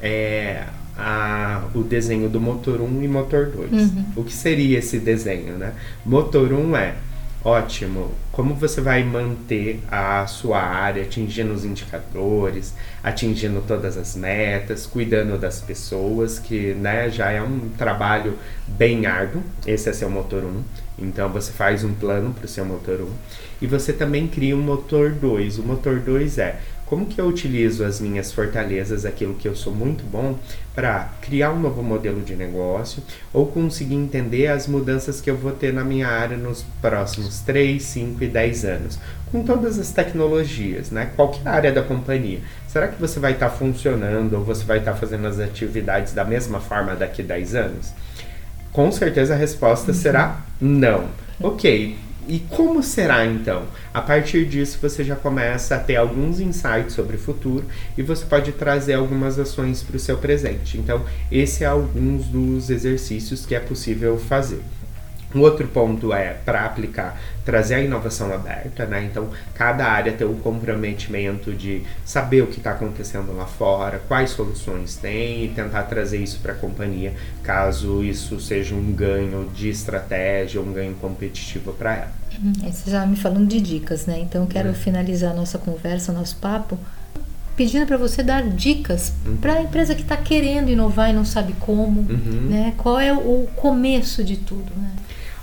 é, 0.00 0.64
a, 0.96 1.68
o 1.74 1.82
desenho 1.82 2.28
do 2.28 2.40
motor 2.40 2.80
1 2.80 3.02
e 3.02 3.08
motor 3.08 3.46
2. 3.46 3.72
Uhum. 3.72 4.04
O 4.16 4.24
que 4.24 4.32
seria 4.32 4.78
esse 4.78 4.98
desenho? 4.98 5.56
Né? 5.56 5.72
Motor 6.04 6.52
1 6.52 6.76
é 6.76 6.94
Ótimo. 7.44 8.12
Como 8.30 8.54
você 8.54 8.80
vai 8.80 9.02
manter 9.02 9.80
a 9.90 10.24
sua 10.28 10.60
área 10.60 11.02
atingindo 11.02 11.52
os 11.52 11.64
indicadores, 11.64 12.72
atingindo 13.02 13.60
todas 13.66 13.96
as 13.96 14.14
metas, 14.14 14.86
cuidando 14.86 15.36
das 15.36 15.60
pessoas, 15.60 16.38
que 16.38 16.72
né, 16.74 17.10
já 17.10 17.32
é 17.32 17.42
um 17.42 17.68
trabalho 17.76 18.38
bem 18.68 19.06
árduo. 19.06 19.42
Esse 19.66 19.88
é 19.88 19.92
seu 19.92 20.08
motor 20.08 20.44
1. 20.44 20.62
Então 21.00 21.28
você 21.30 21.50
faz 21.50 21.82
um 21.82 21.92
plano 21.92 22.32
para 22.32 22.44
o 22.44 22.48
seu 22.48 22.64
motor 22.64 23.00
1. 23.00 23.08
E 23.60 23.66
você 23.66 23.92
também 23.92 24.28
cria 24.28 24.56
um 24.56 24.62
motor 24.62 25.10
2. 25.10 25.58
O 25.58 25.62
motor 25.64 25.98
2 25.98 26.38
é 26.38 26.60
como 26.92 27.06
que 27.06 27.18
eu 27.18 27.26
utilizo 27.26 27.86
as 27.86 28.02
minhas 28.02 28.34
fortalezas, 28.34 29.06
aquilo 29.06 29.32
que 29.32 29.48
eu 29.48 29.56
sou 29.56 29.74
muito 29.74 30.04
bom, 30.04 30.38
para 30.74 31.08
criar 31.22 31.50
um 31.50 31.58
novo 31.58 31.82
modelo 31.82 32.20
de 32.20 32.36
negócio 32.36 33.02
ou 33.32 33.46
conseguir 33.46 33.94
entender 33.94 34.48
as 34.48 34.66
mudanças 34.66 35.18
que 35.18 35.30
eu 35.30 35.34
vou 35.34 35.52
ter 35.52 35.72
na 35.72 35.82
minha 35.82 36.06
área 36.06 36.36
nos 36.36 36.66
próximos 36.82 37.40
3, 37.40 37.82
5 37.82 38.22
e 38.22 38.28
10 38.28 38.64
anos, 38.66 38.98
com 39.30 39.42
todas 39.42 39.78
as 39.78 39.90
tecnologias, 39.90 40.90
né? 40.90 41.10
Qualquer 41.16 41.48
área 41.48 41.72
da 41.72 41.82
companhia. 41.82 42.40
Será 42.68 42.88
que 42.88 43.00
você 43.00 43.18
vai 43.18 43.32
estar 43.32 43.48
tá 43.48 43.56
funcionando 43.56 44.34
ou 44.34 44.44
você 44.44 44.62
vai 44.62 44.76
estar 44.76 44.92
tá 44.92 44.98
fazendo 44.98 45.26
as 45.26 45.38
atividades 45.40 46.12
da 46.12 46.26
mesma 46.26 46.60
forma 46.60 46.94
daqui 46.94 47.22
a 47.22 47.24
10 47.24 47.54
anos? 47.54 47.90
Com 48.70 48.92
certeza 48.92 49.32
a 49.32 49.36
resposta 49.38 49.92
uhum. 49.92 49.96
será 49.96 50.42
não. 50.60 51.06
Ok, 51.40 51.96
e 52.28 52.38
como 52.38 52.82
será 52.82 53.26
então? 53.26 53.64
A 53.92 54.00
partir 54.00 54.44
disso 54.46 54.78
você 54.80 55.02
já 55.02 55.16
começa 55.16 55.76
a 55.76 55.78
ter 55.78 55.96
alguns 55.96 56.40
insights 56.40 56.94
sobre 56.94 57.16
o 57.16 57.18
futuro 57.18 57.64
e 57.96 58.02
você 58.02 58.24
pode 58.24 58.52
trazer 58.52 58.94
algumas 58.94 59.38
ações 59.38 59.82
para 59.82 59.96
o 59.96 60.00
seu 60.00 60.18
presente. 60.18 60.78
Então, 60.78 61.04
esse 61.30 61.64
é 61.64 61.66
alguns 61.66 62.26
dos 62.26 62.70
exercícios 62.70 63.44
que 63.44 63.54
é 63.54 63.60
possível 63.60 64.18
fazer. 64.18 64.62
Um 65.34 65.40
outro 65.40 65.66
ponto 65.68 66.12
é 66.12 66.34
para 66.44 66.64
aplicar, 66.64 67.20
trazer 67.44 67.76
a 67.76 67.80
inovação 67.80 68.32
aberta, 68.32 68.86
né? 68.86 69.08
Então, 69.10 69.30
cada 69.54 69.86
área 69.86 70.12
tem 70.12 70.26
o 70.26 70.34
comprometimento 70.34 71.52
de 71.52 71.82
saber 72.04 72.42
o 72.42 72.46
que 72.46 72.58
está 72.58 72.72
acontecendo 72.72 73.34
lá 73.36 73.46
fora, 73.46 74.00
quais 74.06 74.30
soluções 74.30 74.96
tem 74.96 75.44
e 75.44 75.48
tentar 75.48 75.84
trazer 75.84 76.18
isso 76.18 76.38
para 76.40 76.52
a 76.52 76.56
companhia, 76.56 77.14
caso 77.42 78.02
isso 78.04 78.38
seja 78.40 78.74
um 78.74 78.92
ganho 78.92 79.50
de 79.54 79.68
estratégia, 79.68 80.60
um 80.60 80.72
ganho 80.72 80.94
competitivo 80.94 81.72
para 81.72 81.94
ela. 81.94 82.12
Uhum. 82.42 82.70
Você 82.70 82.90
já 82.90 83.06
me 83.06 83.16
falando 83.16 83.46
de 83.46 83.60
dicas, 83.60 84.06
né? 84.06 84.20
Então, 84.20 84.42
eu 84.42 84.48
quero 84.48 84.68
uhum. 84.68 84.74
finalizar 84.74 85.32
a 85.32 85.34
nossa 85.34 85.58
conversa, 85.58 86.12
nosso 86.12 86.36
papo, 86.36 86.78
pedindo 87.56 87.86
para 87.86 87.96
você 87.96 88.22
dar 88.22 88.42
dicas 88.42 89.12
uhum. 89.26 89.36
para 89.36 89.54
a 89.54 89.62
empresa 89.62 89.94
que 89.94 90.02
está 90.02 90.16
querendo 90.16 90.70
inovar 90.70 91.10
e 91.10 91.12
não 91.12 91.24
sabe 91.24 91.54
como, 91.60 92.00
uhum. 92.00 92.48
né? 92.48 92.74
Qual 92.76 92.98
é 92.98 93.12
o 93.12 93.46
começo 93.56 94.24
de 94.24 94.36
tudo, 94.36 94.72
né? 94.76 94.90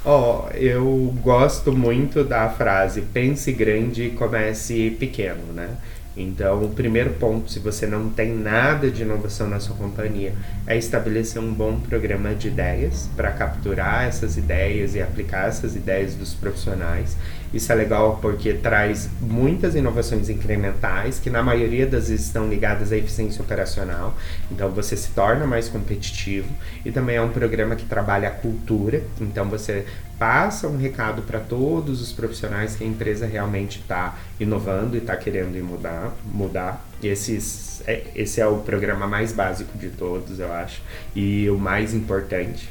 Ó, 0.06 0.46
oh, 0.46 0.50
eu 0.54 1.14
gosto 1.22 1.74
muito 1.74 2.24
da 2.24 2.50
frase 2.50 3.02
pense 3.02 3.52
grande 3.52 4.04
e 4.06 4.12
comece 4.12 4.92
pequeno, 4.92 5.52
né? 5.54 5.78
Então, 6.22 6.66
o 6.66 6.70
primeiro 6.70 7.12
ponto, 7.12 7.50
se 7.50 7.60
você 7.60 7.88
não 7.88 8.10
tem 8.10 8.36
nada 8.36 8.92
de 8.92 9.04
inovação 9.04 9.48
na 9.48 9.60
sua 9.60 9.76
companhia, 9.78 10.34
é 10.68 10.78
estabelecer 10.78 11.42
um 11.42 11.54
bom 11.54 11.80
programa 11.80 12.36
de 12.36 12.50
ideias 12.50 13.10
para 13.16 13.32
capturar 13.32 14.04
essas 14.06 14.36
ideias 14.36 14.96
e 14.96 15.02
aplicar 15.02 15.48
essas 15.48 15.78
ideias 15.78 16.16
dos 16.16 16.34
profissionais. 16.34 17.16
Isso 17.54 17.72
é 17.72 17.76
legal 17.76 18.20
porque 18.22 18.54
traz 18.54 19.10
muitas 19.22 19.76
inovações 19.76 20.30
incrementais 20.30 21.20
que 21.20 21.30
na 21.30 21.42
maioria 21.42 21.88
das 21.88 22.10
vezes 22.10 22.26
estão 22.26 22.50
ligadas 22.50 22.92
à 22.92 22.98
eficiência 22.98 23.42
operacional. 23.42 24.16
Então 24.52 24.70
você 24.70 24.98
se 24.98 25.10
torna 25.12 25.48
mais 25.48 25.70
competitivo 25.70 26.50
e 26.86 26.92
também 26.92 27.16
é 27.16 27.22
um 27.22 27.30
programa 27.30 27.76
que 27.76 27.86
trabalha 27.86 28.28
a 28.28 28.32
cultura. 28.32 29.02
Então 29.20 29.50
você 29.50 29.86
passa 30.20 30.68
um 30.68 30.78
recado 30.78 31.22
para 31.22 31.40
todos 31.40 32.02
os 32.02 32.12
profissionais 32.12 32.76
que 32.76 32.84
a 32.84 32.88
empresa 32.88 33.26
realmente 33.26 33.80
está 33.80 34.20
inovando 34.38 34.96
e 34.96 35.00
está 35.00 35.16
querendo 35.16 35.58
mudar, 35.64 36.14
mudar. 36.26 36.86
Esses, 37.02 37.82
é, 37.88 38.04
esse 38.14 38.42
é 38.42 38.46
o 38.46 38.58
programa 38.58 39.08
mais 39.08 39.32
básico 39.32 39.78
de 39.78 39.88
todos, 39.90 40.40
eu 40.40 40.52
acho, 40.52 40.82
e 41.16 41.50
o 41.50 41.58
mais 41.58 41.94
importante. 41.94 42.70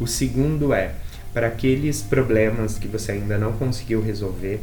O 0.00 0.06
segundo 0.06 0.74
é 0.74 0.94
para 1.32 1.46
aqueles 1.46 2.02
problemas 2.02 2.76
que 2.76 2.88
você 2.88 3.12
ainda 3.12 3.38
não 3.38 3.52
conseguiu 3.52 4.02
resolver 4.02 4.60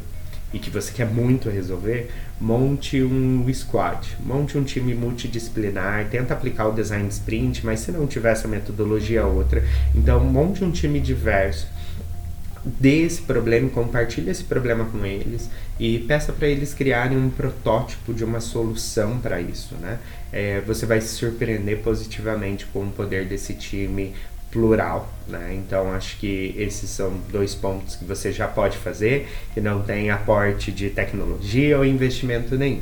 e 0.53 0.59
que 0.59 0.69
você 0.69 0.91
quer 0.91 1.05
muito 1.05 1.49
resolver, 1.49 2.09
monte 2.39 3.01
um 3.01 3.45
squad, 3.53 4.17
monte 4.19 4.57
um 4.57 4.63
time 4.63 4.93
multidisciplinar, 4.93 6.07
tenta 6.09 6.33
aplicar 6.33 6.67
o 6.67 6.73
design 6.73 7.07
sprint, 7.09 7.65
mas 7.65 7.81
se 7.81 7.91
não 7.91 8.07
tiver 8.07 8.31
essa 8.31 8.47
metodologia 8.47 9.25
outra, 9.25 9.63
então 9.93 10.21
monte 10.23 10.63
um 10.63 10.71
time 10.71 10.99
diverso 10.99 11.67
dê 12.79 13.03
esse 13.03 13.21
problema, 13.21 13.69
compartilhe 13.69 14.29
esse 14.29 14.43
problema 14.43 14.85
com 14.85 15.05
eles 15.05 15.49
e 15.79 15.99
peça 15.99 16.33
para 16.33 16.47
eles 16.47 16.73
criarem 16.73 17.17
um 17.17 17.29
protótipo 17.29 18.13
de 18.13 18.23
uma 18.23 18.39
solução 18.39 19.19
para 19.19 19.39
isso, 19.39 19.75
né? 19.75 19.99
É, 20.31 20.61
você 20.61 20.85
vai 20.85 20.99
se 20.99 21.09
surpreender 21.09 21.79
positivamente 21.79 22.65
com 22.67 22.83
o 22.83 22.91
poder 22.91 23.25
desse 23.25 23.53
time 23.53 24.13
plural, 24.51 25.11
né? 25.27 25.53
Então 25.53 25.91
acho 25.91 26.17
que 26.17 26.55
esses 26.57 26.89
são 26.89 27.13
dois 27.29 27.53
pontos 27.53 27.95
que 27.95 28.05
você 28.05 28.31
já 28.31 28.47
pode 28.47 28.77
fazer 28.77 29.27
que 29.53 29.61
não 29.61 29.81
tem 29.81 30.09
aporte 30.09 30.71
de 30.71 30.89
tecnologia 30.89 31.77
ou 31.77 31.85
investimento 31.85 32.57
nenhum. 32.57 32.81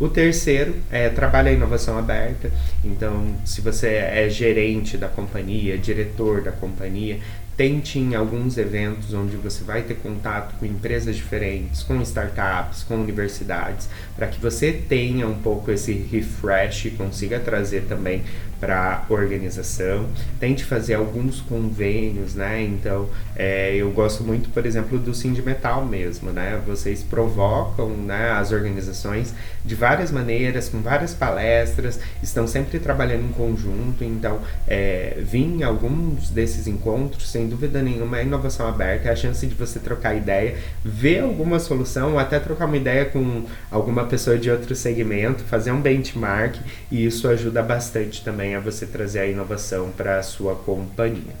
O 0.00 0.08
terceiro 0.08 0.74
é 0.90 1.08
trabalha 1.08 1.50
a 1.50 1.54
inovação 1.54 1.96
aberta. 1.96 2.50
Então, 2.82 3.36
se 3.44 3.60
você 3.60 3.88
é 3.88 4.28
gerente 4.28 4.96
da 4.96 5.06
companhia, 5.06 5.78
diretor 5.78 6.42
da 6.42 6.50
companhia, 6.50 7.20
tente 7.56 7.98
em 7.98 8.14
alguns 8.14 8.56
eventos 8.56 9.12
onde 9.12 9.36
você 9.36 9.62
vai 9.62 9.82
ter 9.82 9.94
contato 9.94 10.54
com 10.58 10.66
empresas 10.66 11.16
diferentes, 11.16 11.82
com 11.82 12.00
startups, 12.02 12.82
com 12.82 12.94
universidades, 12.94 13.88
para 14.16 14.26
que 14.26 14.40
você 14.40 14.72
tenha 14.72 15.26
um 15.26 15.38
pouco 15.38 15.70
esse 15.70 15.92
refresh 15.92 16.86
e 16.86 16.90
consiga 16.90 17.38
trazer 17.38 17.82
também 17.82 18.22
para 18.62 19.04
organização. 19.08 20.06
Tente 20.38 20.64
fazer 20.64 20.94
alguns 20.94 21.40
convênios, 21.40 22.36
né? 22.36 22.62
Então, 22.62 23.08
é, 23.34 23.74
eu 23.74 23.90
gosto 23.90 24.22
muito, 24.22 24.50
por 24.50 24.64
exemplo, 24.64 25.00
do 25.00 25.12
Metal 25.44 25.84
mesmo, 25.84 26.30
né? 26.30 26.60
Vocês 26.64 27.02
provocam 27.02 27.88
né, 27.88 28.30
as 28.30 28.52
organizações 28.52 29.34
de 29.64 29.74
várias 29.74 30.12
maneiras, 30.12 30.68
com 30.68 30.80
várias 30.80 31.12
palestras, 31.12 31.98
estão 32.22 32.46
sempre 32.46 32.78
trabalhando 32.78 33.24
em 33.24 33.32
conjunto. 33.32 34.04
Então, 34.04 34.38
é, 34.68 35.18
vir 35.18 35.42
em 35.42 35.64
alguns 35.64 36.30
desses 36.30 36.68
encontros, 36.68 37.28
sem 37.28 37.48
dúvida 37.48 37.82
nenhuma, 37.82 38.20
é 38.20 38.22
inovação 38.22 38.68
aberta, 38.68 39.08
é 39.08 39.12
a 39.12 39.16
chance 39.16 39.44
de 39.44 39.56
você 39.56 39.80
trocar 39.80 40.14
ideia, 40.14 40.54
ver 40.84 41.18
alguma 41.24 41.58
solução, 41.58 42.12
ou 42.12 42.18
até 42.20 42.38
trocar 42.38 42.66
uma 42.66 42.76
ideia 42.76 43.06
com 43.06 43.44
alguma 43.72 44.04
pessoa 44.04 44.38
de 44.38 44.48
outro 44.48 44.76
segmento, 44.76 45.42
fazer 45.42 45.72
um 45.72 45.80
benchmark, 45.80 46.54
e 46.92 47.04
isso 47.04 47.26
ajuda 47.26 47.60
bastante 47.60 48.22
também 48.22 48.51
a 48.54 48.60
você 48.60 48.86
trazer 48.86 49.20
a 49.20 49.26
inovação 49.26 49.90
para 49.90 50.18
a 50.18 50.22
sua 50.22 50.54
companhia. 50.54 51.34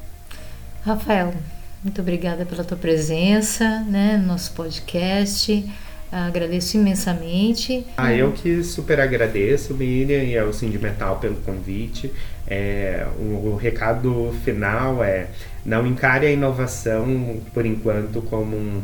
Rafael, 0.84 1.32
muito 1.82 2.00
obrigada 2.00 2.44
pela 2.44 2.64
tua 2.64 2.76
presença 2.76 3.80
né, 3.88 4.16
no 4.16 4.28
nosso 4.28 4.52
podcast. 4.52 5.64
Agradeço 6.12 6.76
imensamente. 6.76 7.86
Ah, 7.96 8.12
eu 8.12 8.32
que 8.32 8.62
super 8.62 9.00
agradeço, 9.00 9.72
Miriam, 9.72 10.22
e 10.22 10.36
ao 10.36 10.52
Cindy 10.52 10.78
Metal 10.78 11.16
pelo 11.18 11.36
convite. 11.36 12.12
É, 12.46 13.06
o, 13.18 13.48
o, 13.48 13.56
recado 13.56 14.30
final 14.44 15.02
é 15.02 15.28
não 15.64 15.86
encare 15.86 16.26
a 16.26 16.30
inovação, 16.30 17.40
por 17.54 17.64
enquanto, 17.64 18.20
como 18.20 18.54
um 18.54 18.82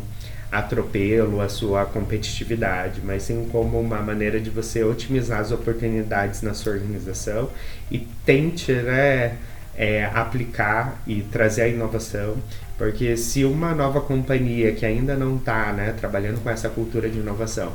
atropelo 0.51 1.41
a 1.41 1.49
sua 1.49 1.85
competitividade, 1.85 3.01
mas 3.05 3.25
sim 3.25 3.49
como 3.53 3.79
uma 3.79 4.01
maneira 4.01 4.41
de 4.41 4.51
você 4.51 4.83
otimizar 4.83 5.41
as 5.41 5.53
oportunidades 5.53 6.43
na 6.43 6.55
sua 6.55 6.73
organização 6.73 7.51
e 7.91 7.99
tente 8.25 8.73
né, 8.73 9.37
é, 9.77 10.07
aplicar 10.07 11.01
e 11.07 11.23
trazer 11.23 11.63
a 11.63 11.69
inovação, 11.69 12.37
porque 12.77 13.17
se 13.17 13.45
uma 13.45 13.75
nova 13.75 14.01
companhia 14.01 14.73
que 14.73 14.87
ainda 14.87 15.15
não 15.15 15.37
está 15.37 15.73
né, 15.73 15.95
trabalhando 15.99 16.43
com 16.43 16.49
essa 16.49 16.69
cultura 16.69 17.09
de 17.09 17.19
inovação 17.19 17.73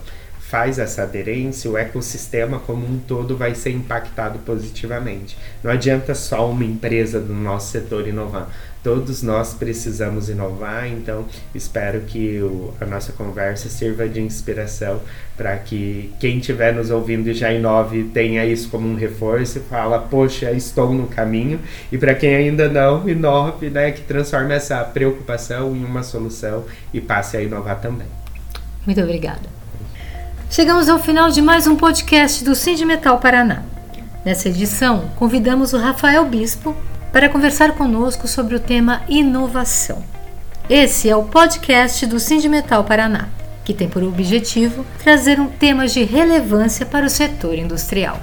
faz 0.53 0.77
essa 0.77 1.01
aderência, 1.01 1.71
o 1.71 1.75
ecossistema 1.75 2.59
como 2.59 2.85
um 2.85 2.99
todo 2.99 3.35
vai 3.35 3.55
ser 3.55 3.71
impactado 3.71 4.37
positivamente. 4.39 5.35
Não 5.63 5.71
adianta 5.71 6.13
só 6.13 6.47
uma 6.47 6.63
empresa 6.63 7.19
do 7.19 7.33
nosso 7.33 7.71
setor 7.71 8.07
inovar. 8.07 8.49
Todos 8.83 9.23
nós 9.23 9.53
precisamos 9.53 10.27
inovar, 10.27 10.87
então 10.87 11.25
espero 11.55 12.01
que 12.01 12.41
o, 12.41 12.73
a 12.81 12.85
nossa 12.85 13.13
conversa 13.13 13.69
sirva 13.69 14.09
de 14.09 14.19
inspiração 14.19 14.99
para 15.37 15.55
que 15.55 16.13
quem 16.19 16.39
estiver 16.39 16.73
nos 16.73 16.91
ouvindo 16.91 17.29
e 17.29 17.33
já 17.33 17.53
inove 17.53 18.03
tenha 18.13 18.45
isso 18.45 18.67
como 18.67 18.85
um 18.85 18.95
reforço 18.95 19.59
e 19.59 19.61
fala, 19.61 19.99
poxa, 19.99 20.51
estou 20.51 20.93
no 20.93 21.07
caminho. 21.07 21.61
E 21.93 21.97
para 21.97 22.13
quem 22.13 22.35
ainda 22.35 22.67
não, 22.67 23.07
inove, 23.07 23.69
né, 23.69 23.91
que 23.91 24.01
transforme 24.01 24.53
essa 24.53 24.83
preocupação 24.83 25.73
em 25.73 25.85
uma 25.85 26.03
solução 26.03 26.65
e 26.93 26.99
passe 26.99 27.37
a 27.37 27.41
inovar 27.41 27.79
também. 27.79 28.07
Muito 28.85 28.99
obrigada. 28.99 29.53
Chegamos 30.49 30.89
ao 30.89 30.99
final 30.99 31.31
de 31.31 31.41
mais 31.41 31.67
um 31.67 31.77
podcast 31.77 32.43
do 32.43 32.53
Cindy 32.53 32.83
Metal 32.83 33.17
Paraná. 33.17 33.63
Nessa 34.25 34.49
edição, 34.49 35.09
convidamos 35.15 35.71
o 35.71 35.77
Rafael 35.77 36.25
Bispo 36.25 36.75
para 37.13 37.29
conversar 37.29 37.73
conosco 37.73 38.27
sobre 38.27 38.55
o 38.55 38.59
tema 38.59 39.03
inovação. 39.07 40.03
Esse 40.67 41.07
é 41.07 41.15
o 41.15 41.23
podcast 41.23 42.07
do 42.07 42.19
Cindy 42.19 42.49
Metal 42.49 42.83
Paraná, 42.83 43.29
que 43.63 43.71
tem 43.73 43.87
por 43.87 44.01
objetivo 44.01 44.83
trazer 45.03 45.39
um 45.39 45.47
temas 45.47 45.93
de 45.93 46.03
relevância 46.03 46.87
para 46.87 47.05
o 47.05 47.09
setor 47.09 47.53
industrial. 47.53 48.19